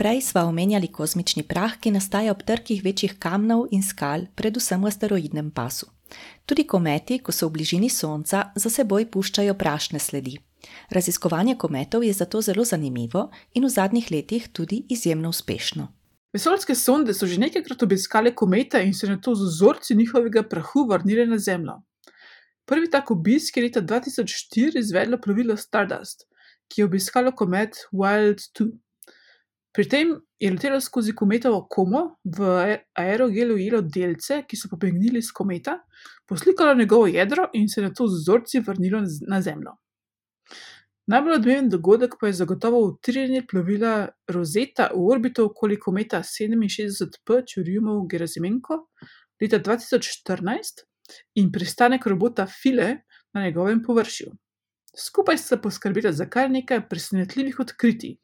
Prej 0.02 0.18
sva 0.20 0.42
omenjali 0.50 0.88
kozmični 0.90 1.44
prah, 1.46 1.76
ki 1.78 1.92
nastaja 1.94 2.32
ob 2.34 2.40
trkih 2.42 2.80
večjih 2.82 3.12
kamnov 3.22 3.68
in 3.70 3.84
skal, 3.86 4.24
predvsem 4.34 4.82
v 4.82 4.90
asteroidnem 4.90 5.52
pasu. 5.54 5.86
Tudi 6.42 6.64
kometi, 6.66 7.20
ko 7.22 7.30
so 7.30 7.46
v 7.46 7.54
bližini 7.54 7.86
Sonca, 7.86 8.40
za 8.56 8.72
seboj 8.78 9.06
puščajo 9.14 9.54
prašne 9.54 10.02
sledi. 10.02 10.34
Raziskovanje 10.90 11.54
kometov 11.54 12.02
je 12.02 12.18
zato 12.18 12.42
zelo 12.42 12.66
zanimivo 12.66 13.28
in 13.54 13.62
v 13.62 13.70
zadnjih 13.76 14.10
letih 14.10 14.50
tudi 14.50 14.82
izjemno 14.90 15.30
uspešno. 15.30 15.86
Vesoljske 16.34 16.74
sonde 16.74 17.14
so 17.14 17.30
že 17.30 17.38
nekajkrat 17.38 17.86
obiskale 17.86 18.34
komete 18.34 18.82
in 18.82 18.98
se 18.98 19.06
na 19.06 19.20
to 19.22 19.38
z 19.38 19.54
vzorci 19.54 19.94
njihovega 19.94 20.42
prahu 20.42 20.88
vrnile 20.90 21.30
na 21.30 21.38
Zemljo. 21.38 21.78
Prvi 22.66 22.90
tak 22.90 23.10
obisk 23.10 23.56
je 23.56 23.68
leta 23.70 23.80
2004 23.80 24.82
izvedlo 24.82 25.22
plovilo 25.22 25.56
Stardust, 25.56 26.26
ki 26.66 26.80
je 26.80 26.90
obiskalo 26.90 27.30
komet 27.30 27.86
Wild 27.92 28.50
2. 28.58 28.72
Pri 29.72 29.88
tem 29.88 30.10
je 30.40 30.50
letelo 30.50 30.80
skozi 30.80 31.14
kometovo 31.16 31.66
komo, 31.70 32.02
v 32.24 32.48
aerogelu 32.98 33.54
ujelo 33.54 33.80
delce, 33.82 34.42
ki 34.48 34.56
so 34.56 34.68
pobegnili 34.68 35.22
iz 35.22 35.30
kometa, 35.32 35.78
poslikalo 36.28 36.74
njegovo 36.74 37.06
jedro 37.06 37.48
in 37.56 37.68
se 37.68 37.82
na 37.82 37.92
to 37.94 38.06
z 38.06 38.20
vzorci 38.20 38.60
vrnilo 38.60 39.00
na 39.28 39.40
Zemljo. 39.40 39.72
Najbolj 41.06 41.34
odmeven 41.34 41.68
dogodek 41.68 42.14
pa 42.20 42.26
je 42.26 42.32
zagotovo 42.32 42.78
utrjenje 42.86 43.42
plovila 43.50 44.08
Rosetta 44.28 44.90
v 44.94 45.08
orbito 45.10 45.44
okoli 45.48 45.78
kometa 45.80 46.20
67P 46.22 47.42
Čurjumov 47.48 48.06
Gerasimenko 48.06 48.86
leta 49.42 49.58
2014 49.58 50.84
in 51.34 51.50
pristanek 51.52 52.06
robota 52.06 52.46
File 52.46 52.96
na 53.34 53.42
njegovem 53.44 53.82
površju. 53.82 54.30
Skupaj 54.98 55.38
sta 55.38 55.56
poskrbela 55.56 56.12
za 56.12 56.28
kar 56.30 56.50
nekaj 56.50 56.88
presenetljivih 56.88 57.60
odkritij. 57.60 58.16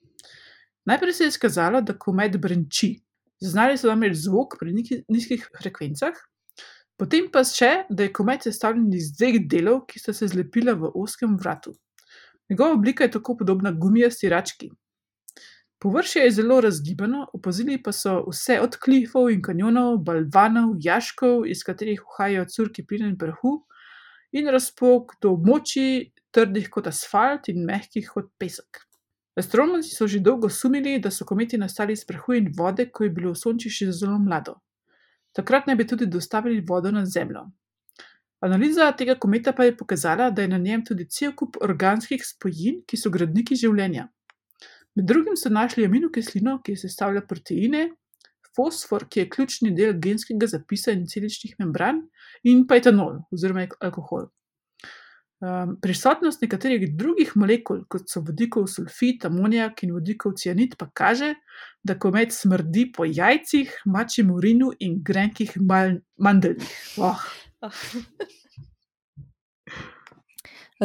Najprej 0.89 1.13
se 1.13 1.25
je 1.25 1.29
izkazalo, 1.29 1.81
da 1.85 1.99
komet 1.99 2.39
brenči. 2.41 2.95
Zaznali 3.41 3.77
so 3.79 3.91
namreč 3.91 4.17
zvok 4.25 4.57
pri 4.59 4.73
nizkih 4.73 5.45
frekvencah, 5.61 6.17
potem 6.99 7.29
pa 7.33 7.45
še, 7.47 7.85
da 7.91 8.07
je 8.07 8.13
komet 8.17 8.49
sestavljen 8.49 8.89
iz 8.97 9.13
dveh 9.15 9.43
delov, 9.51 9.85
ki 9.91 10.01
sta 10.01 10.15
se 10.17 10.31
zlepila 10.33 10.75
v 10.81 10.91
oskem 10.99 11.37
vratu. 11.39 11.75
Njegova 12.49 12.73
oblika 12.79 13.05
je 13.05 13.13
tako 13.19 13.37
podobna 13.37 13.73
gumijasti 13.73 14.33
rački. 14.33 14.71
Površje 15.79 16.25
je 16.25 16.31
zelo 16.41 16.61
razgibano, 16.65 17.27
opazili 17.37 17.77
pa 17.83 17.93
so 17.93 18.25
vse 18.31 18.59
od 18.61 18.81
klifov 18.83 19.29
in 19.31 19.45
kanjonov, 19.45 20.01
balvanov, 20.03 20.75
jaškov, 20.83 21.45
iz 21.47 21.63
katerih 21.63 22.01
uhajajo 22.03 22.49
curki 22.51 22.87
plina 22.87 23.07
in 23.13 23.19
prahu, 23.21 23.59
in 24.33 24.51
razpok 24.51 25.19
do 25.23 25.37
območij, 25.37 26.09
trdih 26.35 26.67
kot 26.73 26.91
asfalt 26.91 27.53
in 27.53 27.63
mehkih 27.69 28.09
kot 28.11 28.33
pesek. 28.41 28.88
Astronomi 29.39 29.83
so 29.83 30.07
že 30.07 30.19
dolgo 30.19 30.49
sumili, 30.51 30.99
da 30.99 31.11
so 31.11 31.25
kometi 31.25 31.59
nastali 31.59 31.93
iz 31.93 32.05
prahu 32.05 32.35
in 32.35 32.51
vode, 32.57 32.89
ko 32.91 33.05
je 33.05 33.11
bilo 33.11 33.35
Sonče 33.35 33.71
še 33.71 33.93
zelo 33.93 34.19
mlado. 34.19 34.57
Takrat 35.33 35.69
naj 35.71 35.77
bi 35.79 35.87
tudi 35.87 36.07
dostavili 36.07 36.65
vodo 36.69 36.91
na 36.91 37.05
Zemljo. 37.07 37.45
Analiza 38.41 38.91
tega 38.99 39.15
kometa 39.15 39.53
pa 39.53 39.65
je 39.65 39.77
pokazala, 39.77 40.31
da 40.31 40.43
je 40.43 40.49
na 40.49 40.59
njem 40.59 40.85
tudi 40.85 41.07
cel 41.11 41.33
kup 41.39 41.57
organskih 41.63 42.25
spojin, 42.27 42.83
ki 42.87 42.97
so 42.97 43.11
gradniki 43.15 43.55
življenja. 43.59 44.09
Med 44.97 45.07
drugim 45.07 45.37
so 45.39 45.51
našli 45.51 45.87
aminokislino, 45.87 46.57
ki 46.63 46.75
sestavlja 46.79 47.23
proteine, 47.27 47.85
fosfor, 48.59 49.07
ki 49.07 49.23
je 49.23 49.29
ključni 49.31 49.71
del 49.75 49.95
genskega 50.03 50.51
zapisa 50.51 50.95
in 50.95 51.07
celičnih 51.07 51.55
membran, 51.63 52.03
in 52.43 52.67
pa 52.67 52.79
etanol 52.83 53.21
oziroma 53.35 53.69
alkohol. 53.79 54.27
Um, 55.39 55.77
prisotnost 55.79 56.41
nekaterih 56.43 56.97
drugih 56.99 57.37
molekul, 57.39 57.85
kot 57.87 58.11
so 58.11 58.25
vodikov 58.27 58.65
sulfit, 58.67 59.23
amonijak 59.29 59.85
in 59.87 59.93
vodikov 59.95 60.35
cianid, 60.35 60.75
pa 60.75 60.89
kaže, 60.91 61.29
da 61.87 61.95
komet 61.95 62.35
smrdi 62.35 62.89
po 62.97 63.07
jajcih, 63.07 63.71
mačjem 63.87 64.33
urinu 64.35 64.73
in 64.83 64.99
grenkih 65.07 65.55
mandeljih. 65.63 66.75
Oh. 66.99 67.23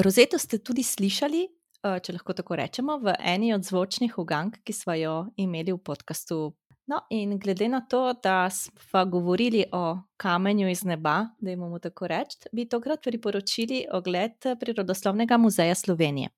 Rozeto 0.06 0.38
ste 0.38 0.62
tudi 0.62 0.86
slišali, 0.86 1.42
eh, 1.50 1.98
če 2.06 2.13
lahko 2.13 2.38
tako 2.38 2.58
rečemo, 2.62 3.02
v 3.02 3.18
eni 3.20 3.56
od 3.58 3.66
zvočnih 3.66 4.18
ugank, 4.22 4.62
ki 4.62 4.74
smo 4.74 4.94
jo 4.94 5.16
imeli 5.34 5.74
v 5.74 5.82
podkastu 5.82 6.54
No, 6.86 7.00
in 7.10 7.38
glede 7.39 7.67
na 7.69 7.82
to, 7.82 8.13
da 8.13 8.50
smo 8.50 9.06
govorili 9.06 9.65
o 9.72 9.98
kamenju 10.17 10.69
iz 10.69 10.84
neba, 10.84 11.28
da 11.39 11.52
imamo 11.52 11.80
tako 11.80 12.08
reči, 12.08 12.38
bi 12.52 12.69
tokrat 12.69 13.04
priporočili 13.04 13.86
ogled 13.91 14.32
Prirodoslovnega 14.60 15.38
muzeja 15.38 15.76
Slovenije. 15.76 16.30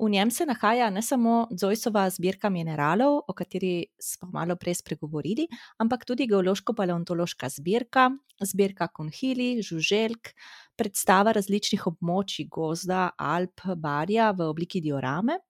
V 0.00 0.08
njem 0.10 0.30
se 0.30 0.46
nahaja 0.46 0.90
ne 0.90 1.02
samo 1.02 1.48
Zojsova 1.50 2.04
zbirka 2.10 2.48
mineralov, 2.50 3.16
o 3.28 3.32
kateri 3.34 3.86
smo 3.98 4.28
malo 4.30 4.54
prej 4.56 4.76
spregovorili, 4.78 5.48
ampak 5.82 6.04
tudi 6.06 6.26
geološko-paleontološka 6.30 7.48
zbirka, 7.50 8.04
zbirka 8.40 8.86
konhili, 8.94 9.62
žuželk, 9.62 10.30
predstava 10.78 11.32
različnih 11.34 11.86
območij 11.90 12.46
gozda, 12.46 13.08
Alp, 13.18 13.64
Barja 13.76 14.30
v 14.30 14.46
obliki 14.46 14.80
diorame, 14.80 15.40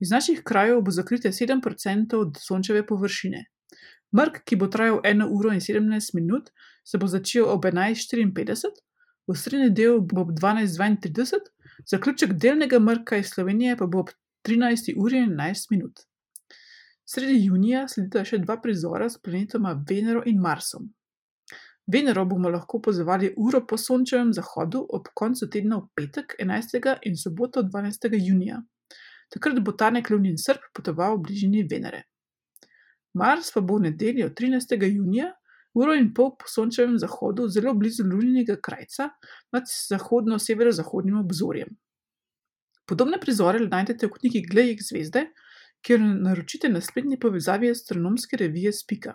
Iz 0.00 0.10
naših 0.10 0.42
krajev 0.44 0.80
bo 0.82 0.90
zakrite 0.90 1.28
7% 1.28 2.16
od 2.16 2.38
sončeve 2.40 2.86
površine. 2.86 3.44
Mrk, 4.16 4.42
ki 4.44 4.56
bo 4.56 4.66
trajal 4.68 5.00
1 5.04 5.28
uro 5.30 5.52
in 5.52 5.60
17 5.60 6.14
minut, 6.14 6.50
se 6.84 6.98
bo 6.98 7.06
začel 7.06 7.46
ob 7.48 7.64
11:54, 7.64 8.72
osrednji 9.26 9.70
del 9.70 10.00
bo 10.00 10.20
ob 10.20 10.34
12:32, 10.40 11.38
zaključek 11.90 12.32
delnega 12.32 12.78
mrka 12.78 13.16
iz 13.16 13.30
Slovenije 13.34 13.76
pa 13.76 13.86
bo 13.86 14.00
ob 14.00 14.10
13 14.48 14.94
uri 14.96 15.18
in 15.18 15.36
11 15.36 15.70
minut. 15.70 16.00
Sredi 17.04 17.44
junija 17.44 17.86
sledita 17.88 18.24
še 18.24 18.38
dva 18.42 18.56
prizora 18.62 19.08
s 19.10 19.18
planetoma 19.18 19.74
Venero 19.88 20.22
in 20.26 20.38
Marsom. 20.40 20.90
Venero 21.86 22.24
bomo 22.24 22.48
lahko 22.48 22.78
opazovali 22.78 23.32
uro 23.36 23.60
po 23.66 23.76
sončevem 23.76 24.30
zahodu 24.32 24.84
ob 24.98 25.10
koncu 25.14 25.48
tedna 25.50 25.80
v 25.80 25.88
petek 25.98 26.36
11. 26.38 26.94
in 27.10 27.16
soboto 27.16 27.62
12. 27.62 28.08
junija. 28.18 28.62
Takrat 29.34 29.58
bo 29.60 29.72
tanek 29.72 30.10
lunin 30.10 30.38
srp 30.38 30.70
potoval 30.74 31.18
v 31.18 31.26
bližini 31.26 31.66
Venere. 31.68 32.04
Mars 33.14 33.50
pa 33.52 33.60
bo 33.60 33.76
v 33.76 33.90
nedeljo 33.90 34.30
13. 34.30 34.78
junija, 34.88 35.32
uro 35.74 35.94
in 35.94 36.12
pol 36.14 36.34
po 36.36 36.48
sončevem 36.48 36.98
zahodu, 36.98 37.48
zelo 37.48 37.74
blizu 37.74 38.04
luninega 38.04 38.56
krajca 38.60 39.08
nad 39.52 39.68
zahodno-severozahodnim 39.68 41.18
obzorjem. 41.24 41.72
Podobne 42.86 43.20
prizore 43.20 43.60
najdete 43.62 44.06
v 44.06 44.18
knjigi 44.18 44.42
Glej 44.50 44.76
zvezde, 44.84 45.26
kjer 45.82 46.00
naročite 46.00 46.68
na 46.68 46.80
spletni 46.80 47.18
povezavi 47.18 47.70
astronomske 47.70 48.36
revije 48.36 48.72
Spika. 48.72 49.14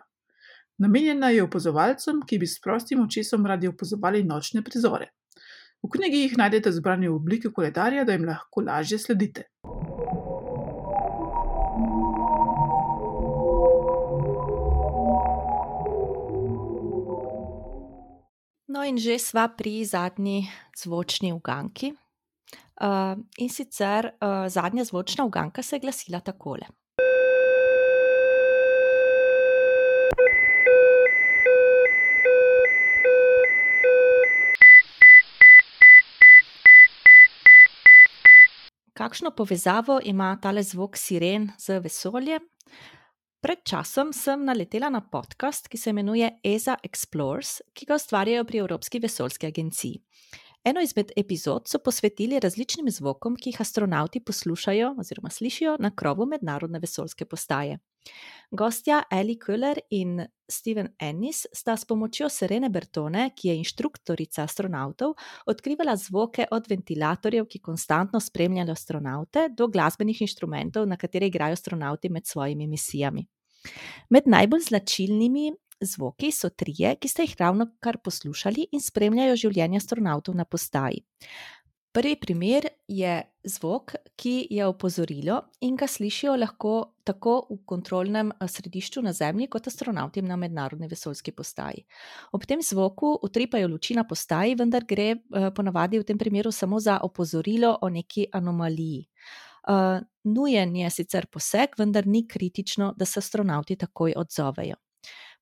Namenjena 0.78 1.30
je 1.34 1.43
opazovalcem, 1.43 2.22
ki 2.28 2.39
bi 2.39 2.47
s 2.47 2.62
prostim 2.62 3.01
očesom 3.01 3.45
radi 3.45 3.68
opazovali 3.68 4.24
nočne 4.24 4.64
prizore. 4.64 5.12
V 5.84 5.89
knjigi 5.93 6.24
jih 6.24 6.38
najdete 6.38 6.72
zbrane 6.74 7.10
v 7.10 7.16
obliki 7.16 7.51
koledarja, 7.53 8.03
da 8.05 8.14
jim 8.14 8.26
lahko 8.26 8.66
lažje 8.66 8.99
sledite. 8.99 9.49
No, 18.78 18.84
in 18.86 18.99
že 19.01 19.17
sva 19.17 19.49
pri 19.49 19.82
zadnji 19.82 20.45
zvočni 20.78 21.34
uganki. 21.34 21.97
Uh, 22.78 23.17
in 23.41 23.49
sicer 23.49 24.05
uh, 24.05 24.45
zadnja 24.45 24.86
zvočna 24.86 25.25
uganka 25.25 25.63
se 25.65 25.75
je 25.75 25.80
glasila 25.80 26.19
takole. 26.21 26.61
Kakšno 38.93 39.34
povezavo 39.34 39.97
ima 40.03 40.38
tale 40.41 40.61
zvok 40.61 40.97
siren 40.97 41.49
z 41.57 41.80
vesoljem? 41.82 42.45
Pred 43.47 43.61
časom 43.63 44.09
sem 44.11 44.41
naletela 44.43 44.89
na 44.91 44.99
podcast, 44.99 45.69
ki 45.71 45.77
se 45.79 45.93
imenuje 45.93 46.27
ESA 46.43 46.73
Explores, 46.83 47.61
ki 47.71 47.85
ga 47.87 47.95
ustvarjajo 47.95 48.43
pri 48.43 48.59
Evropski 48.59 48.99
vesoljski 48.99 49.47
agenciji. 49.47 50.01
Eno 50.67 50.81
izmed 50.83 51.13
epizod 51.15 51.69
so 51.71 51.79
posvetili 51.79 52.41
različnim 52.43 52.89
zvokom, 52.91 53.37
ki 53.39 53.53
jih 53.53 53.61
astronauti 53.63 54.19
poslušajo 54.19 54.89
oziroma 54.99 55.29
slišijo 55.31 55.77
na 55.79 55.93
krovu 55.95 56.25
mednarodne 56.25 56.81
vesoljske 56.83 57.25
postaje. 57.25 57.77
Gostja 58.51 59.03
Ellie 59.11 59.39
Köhler 59.39 59.79
in 59.89 60.25
Steven 60.51 60.91
Ennis 60.99 61.45
sta 61.53 61.77
s 61.77 61.85
pomočjo 61.85 62.27
Serene 62.29 62.69
Bertone, 62.69 63.29
ki 63.35 63.47
je 63.47 63.55
inštruktorica 63.61 64.43
astronautov, 64.43 65.15
odkrivala 65.45 65.95
zvoke 65.95 66.49
od 66.51 66.67
ventilatorjev, 66.67 67.47
ki 67.47 67.63
konstantno 67.63 68.19
spremljajo 68.19 68.75
astronaute, 68.75 69.47
do 69.55 69.71
glasbenih 69.71 70.21
inštrumentov, 70.27 70.87
na 70.87 70.99
katere 70.99 71.31
igrajo 71.31 71.55
astronauti 71.55 72.09
med 72.09 72.27
svojimi 72.27 72.67
misijami. 72.67 73.27
Med 74.09 74.28
najbolj 74.28 74.68
značilnimi 74.70 75.51
zvoki 75.82 76.32
so 76.32 76.49
trije, 76.49 76.95
ki 76.95 77.07
ste 77.07 77.28
jih 77.28 77.36
ravno 77.39 77.70
kar 77.80 77.99
poslušali 78.03 78.68
in 78.72 78.82
spremljajo 78.82 79.36
življenje 79.36 79.78
astronautov 79.78 80.36
na 80.36 80.45
postaji. 80.45 81.03
Prvi 81.97 82.15
primer 82.22 82.68
je 82.88 83.24
zvok, 83.43 83.95
ki 84.15 84.47
je 84.53 84.65
opozorilo 84.65 85.39
in 85.65 85.76
ga 85.76 85.88
slišijo 85.88 86.36
lahko 86.38 86.74
tako 87.03 87.47
v 87.49 87.57
kontrolnem 87.65 88.30
središču 88.38 89.01
na 89.01 89.13
Zemlji, 89.13 89.47
kot 89.47 89.68
astronauti 89.68 90.22
na 90.22 90.36
mednarodni 90.38 90.88
vesoljski 90.91 91.32
postaji. 91.32 91.86
Ob 92.38 92.45
tem 92.45 92.61
zvoku 92.61 93.15
utripajo 93.24 93.68
luči 93.72 93.95
na 93.95 94.03
postaji, 94.03 94.55
vendar 94.59 94.86
gre 94.86 95.15
ponavadi 95.55 95.97
v 95.97 96.05
tem 96.05 96.18
primeru 96.18 96.51
samo 96.51 96.80
za 96.80 96.99
opozorilo 97.01 97.78
o 97.82 97.89
neki 97.89 98.28
anomaliji. 98.32 99.07
Uh, 99.68 99.99
nujen 100.24 100.76
je 100.76 100.89
sicer 100.89 101.26
poseg, 101.28 101.74
vendar 101.78 102.07
ni 102.07 102.28
kritično, 102.28 102.93
da 102.97 103.05
se 103.05 103.20
astronauti 103.20 103.76
takoj 103.76 104.13
odzovejo. 104.15 104.76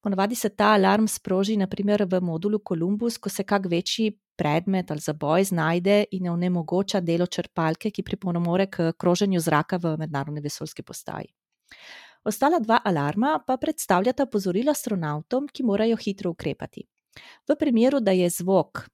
Ponavadi 0.01 0.35
se 0.35 0.49
ta 0.49 0.73
alarm 0.73 1.07
sproži, 1.07 1.57
naprimer 1.57 2.05
v 2.09 2.19
modulu 2.21 2.59
Columbus, 2.67 3.17
ko 3.17 3.29
se 3.29 3.43
kak 3.43 3.65
večji 3.69 4.11
predmet 4.37 4.91
ali 4.91 4.99
zaboj 4.99 5.43
znajde 5.43 6.03
in 6.11 6.29
onemogoča 6.29 6.99
delo 7.01 7.25
črpalke, 7.25 7.91
ki 7.91 8.03
pripomore 8.03 8.67
k 8.69 8.91
kroženju 8.97 9.39
zraka 9.39 9.77
v 9.77 9.95
mednarodni 9.97 10.41
vesoljski 10.41 10.83
postaji. 10.83 11.31
Ostala 12.25 12.59
dva 12.59 12.79
alarma 12.85 13.39
pa 13.47 13.57
predstavljata 13.57 14.23
opozorilo 14.23 14.71
astronautom, 14.71 15.47
ki 15.47 15.63
morajo 15.63 15.97
hitro 15.97 16.31
ukrepati. 16.31 16.85
V 17.47 17.55
primeru, 17.59 17.99
da 17.99 18.11
je 18.11 18.29
zvok. 18.29 18.85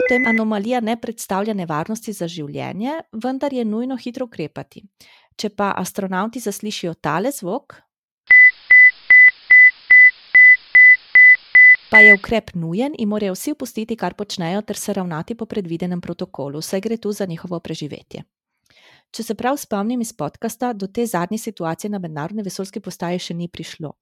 Potem 0.00 0.26
anomalija 0.26 0.80
ne 0.80 0.96
predstavlja 0.96 1.52
nevarnosti 1.54 2.12
za 2.16 2.28
življenje, 2.28 2.96
vendar 3.12 3.52
je 3.52 3.64
nujno 3.68 3.98
hitro 4.00 4.24
ukrepati. 4.30 4.80
Če 5.36 5.50
pa 5.52 5.74
astronauti 5.76 6.40
zaslišijo 6.40 6.94
tale 7.04 7.32
zvok, 7.36 7.76
pa 11.90 12.00
je 12.00 12.14
ukrep 12.14 12.54
nujen 12.54 12.96
in 12.98 13.08
morajo 13.12 13.36
vsi 13.36 13.52
opustiti, 13.52 13.96
kar 13.96 14.14
počnejo, 14.14 14.62
ter 14.62 14.78
se 14.78 14.94
ravnati 14.96 15.34
po 15.34 15.46
predvidenem 15.46 16.00
protokolu, 16.00 16.62
saj 16.62 16.80
gre 16.80 16.96
tu 16.96 17.12
za 17.12 17.26
njihovo 17.26 17.60
preživetje. 17.60 18.24
Če 19.10 19.22
se 19.26 19.34
prav 19.34 19.58
spomnim 19.58 20.00
iz 20.00 20.12
podcasta, 20.16 20.72
do 20.72 20.86
te 20.86 21.06
zadnje 21.06 21.38
situacije 21.38 21.90
na 21.90 21.98
mednarodni 21.98 22.46
vesoljski 22.46 22.80
postaji 22.80 23.18
še 23.18 23.34
ni 23.34 23.48
prišlo. 23.48 23.92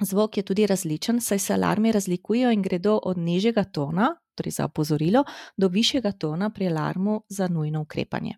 Zvok 0.00 0.36
je 0.36 0.42
tudi 0.42 0.66
različen, 0.66 1.20
saj 1.20 1.38
se 1.38 1.54
alarmi 1.54 1.92
razlikujejo 1.92 2.50
in 2.50 2.62
gredo 2.62 2.98
od 3.02 3.18
nižjega 3.18 3.64
tona, 3.64 4.16
torej 4.34 4.50
za 4.50 4.64
opozorilo, 4.64 5.24
do 5.56 5.68
višjega 5.68 6.12
tona 6.12 6.50
pri 6.50 6.68
alarmu 6.68 7.22
za 7.28 7.48
nujno 7.48 7.82
ukrepanje. 7.82 8.34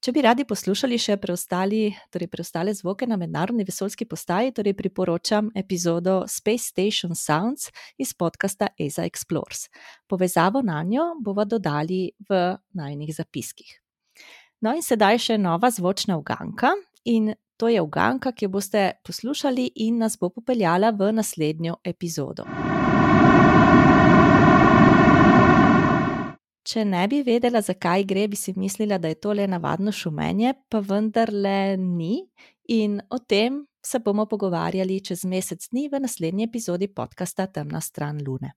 Če 0.00 0.12
bi 0.16 0.22
radi 0.24 0.46
poslušali 0.48 0.96
še 0.98 1.18
preostali, 1.20 1.90
torej 2.08 2.30
preostale 2.32 2.72
zvoke 2.74 3.04
na 3.06 3.18
mednarodni 3.20 3.66
vesoljski 3.68 4.06
postaji, 4.08 4.54
torej 4.56 4.72
priporočam 4.78 5.50
epizodo 5.54 6.22
Space 6.26 6.70
Station 6.72 7.12
Sounds 7.14 7.68
iz 7.98 8.14
podcasta 8.16 8.70
ESA 8.78 9.04
Explores. 9.04 9.66
Povezavo 10.08 10.62
na 10.64 10.80
njo 10.82 11.04
bomo 11.20 11.44
dodali 11.44 12.10
v 12.28 12.40
najnih 12.72 13.12
zapiskih. 13.14 13.76
No, 14.64 14.72
in 14.72 14.82
sedaj 14.82 15.20
še 15.20 15.38
nova 15.38 15.68
zvočna 15.70 16.16
uganka, 16.16 16.72
in 17.04 17.34
to 17.60 17.68
je 17.68 17.80
uganka, 17.80 18.32
ki 18.32 18.46
jo 18.46 18.48
boste 18.48 18.82
poslušali 19.04 19.66
in 19.84 19.98
nas 20.00 20.16
bo 20.20 20.30
popeljala 20.32 20.90
v 20.96 21.10
naslednjo 21.12 21.74
epizodo. 21.84 22.46
Če 26.64 26.84
ne 26.88 27.02
bi 27.08 27.20
vedela, 27.26 27.60
zakaj 27.60 28.06
gre, 28.08 28.24
bi 28.32 28.38
si 28.40 28.54
mislila, 28.56 28.96
da 28.98 29.12
je 29.12 29.18
to 29.20 29.34
le 29.36 29.44
navadno 29.48 29.92
šumenje, 29.92 30.54
pa 30.72 30.80
vendarle 30.80 31.76
ni. 31.76 32.22
In 32.72 32.96
o 33.10 33.18
tem 33.18 33.60
se 33.84 33.98
bomo 33.98 34.24
pogovarjali 34.30 35.00
čez 35.04 35.26
mesec 35.28 35.68
dni 35.68 35.88
v 35.92 36.00
naslednji 36.00 36.48
epizodi 36.48 36.88
podcasta 36.88 37.46
Temna 37.46 37.80
stran 37.80 38.22
Lune. 38.26 38.54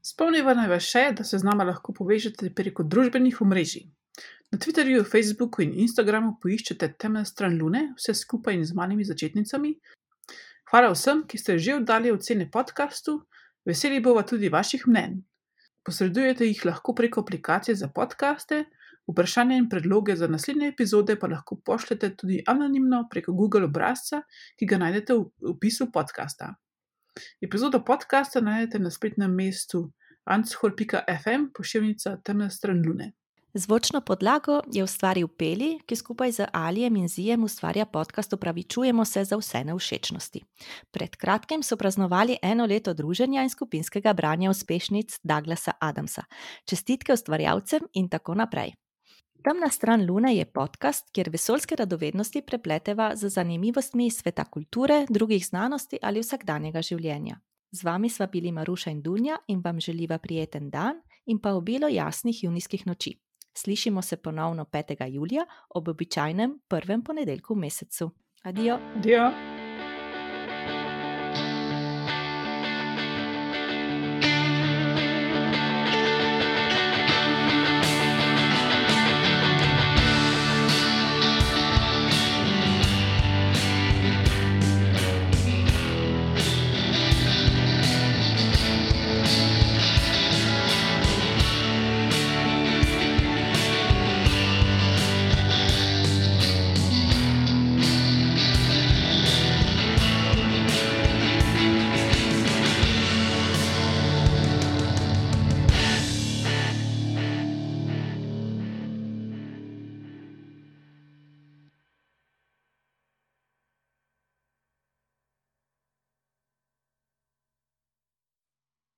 Spomniva 0.00 0.54
naj 0.56 0.68
vas 0.72 0.88
še, 0.88 1.10
da 1.18 1.28
se 1.28 1.38
z 1.38 1.44
nami 1.44 1.68
lahko 1.68 1.92
povežete 1.92 2.54
preko 2.56 2.88
družbenih 2.88 3.42
omrežij. 3.44 3.90
Na 4.52 4.58
Twitterju, 4.58 5.04
Facebooku 5.08 5.62
in 5.64 5.72
Instagramu 5.80 6.34
poiščete 6.42 6.90
Temna 7.00 7.24
stran 7.24 7.54
Lune, 7.56 7.86
vse 7.96 8.12
skupaj 8.14 8.58
in 8.58 8.64
z 8.68 8.76
malimi 8.76 9.04
začetnicami. 9.08 9.72
Hvala 10.68 10.90
vsem, 10.92 11.22
ki 11.28 11.38
ste 11.40 11.56
že 11.58 11.78
oddali 11.78 12.12
ocene 12.12 12.50
podkastu, 12.52 13.18
veseli 13.64 14.00
bova 14.04 14.26
tudi 14.28 14.52
vaših 14.52 14.84
mnenj. 14.88 15.22
Posredujete 15.82 16.46
jih 16.46 16.64
lahko 16.68 16.94
preko 16.94 17.24
aplikacije 17.24 17.74
za 17.76 17.88
podkaste, 17.88 18.64
vprašanja 19.08 19.56
in 19.56 19.68
predloge 19.68 20.16
za 20.16 20.28
naslednje 20.28 20.68
epizode 20.68 21.16
pa 21.18 21.26
lahko 21.26 21.56
pošljete 21.64 22.16
tudi 22.16 22.42
anonimno 22.46 23.06
preko 23.10 23.32
Google 23.32 23.64
obrazca, 23.64 24.22
ki 24.58 24.66
ga 24.66 24.78
najdete 24.78 25.14
v 25.14 25.54
opisu 25.56 25.90
podcasta. 25.92 26.54
Epizodo 27.40 27.82
podcasta 27.84 28.40
najdete 28.40 28.78
na 28.78 28.90
spletnem 28.90 29.34
mestu 29.34 29.90
anshor.fm 30.24 31.50
pošiljka 31.54 32.16
temna 32.24 32.50
stran 32.50 32.84
Lune. 32.86 33.12
Zvočno 33.54 34.00
podlago 34.00 34.60
je 34.72 34.84
ustvaril 34.84 35.28
Peli, 35.28 35.78
ki 35.86 35.96
skupaj 35.96 36.32
z 36.32 36.46
Alijem 36.52 36.96
in 36.96 37.08
Zijem 37.08 37.44
ustvarja 37.44 37.86
podcast 37.86 38.32
Upravičujemo 38.32 39.04
se 39.04 39.24
za 39.24 39.36
vse 39.36 39.64
neušečnosti. 39.64 40.40
Pred 40.90 41.16
kratkim 41.16 41.62
so 41.62 41.76
praznovali 41.76 42.36
eno 42.42 42.66
leto 42.66 42.94
druženja 42.94 43.42
in 43.42 43.50
skupinskega 43.50 44.12
branja 44.12 44.50
uspešnic 44.50 45.18
Douglasa 45.22 45.72
Adamsa. 45.80 46.22
Čestitke 46.64 47.12
ustvarjalcem 47.12 47.80
in 47.92 48.08
tako 48.08 48.34
naprej. 48.34 48.72
Temna 49.44 49.68
stran 49.68 50.06
Lune 50.10 50.36
je 50.36 50.44
podcast, 50.44 51.10
kjer 51.12 51.30
vesoljske 51.30 51.76
radovednosti 51.76 52.42
prepleteva 52.42 53.16
z 53.16 53.28
zanimivostmi 53.28 54.06
iz 54.06 54.16
sveta 54.16 54.44
kulture, 54.44 55.06
drugih 55.08 55.46
znanosti 55.46 55.98
ali 56.02 56.20
vsakdanjega 56.20 56.82
življenja. 56.82 57.36
Z 57.72 57.84
vami 57.84 58.08
sva 58.08 58.26
bili 58.26 58.52
Maruša 58.52 58.90
in 58.90 59.02
Dunja 59.02 59.36
in 59.48 59.60
vam 59.64 59.80
želiva 59.80 60.18
prijeten 60.18 60.70
dan 60.70 61.02
in 61.26 61.38
pa 61.38 61.52
obilo 61.52 61.88
jasnih 61.88 62.44
junijskih 62.44 62.86
noči. 62.86 63.18
Slišimo 63.54 64.02
se 64.02 64.16
ponovno 64.16 64.64
5. 64.64 65.06
julija 65.12 65.46
ob 65.68 65.88
običajnem 65.88 66.58
prvem 66.68 67.02
ponedeljku 67.04 67.54
v 67.54 67.58
mesecu. 67.58 68.10
Adijo. 68.42 68.78
Adijo. 68.96 69.51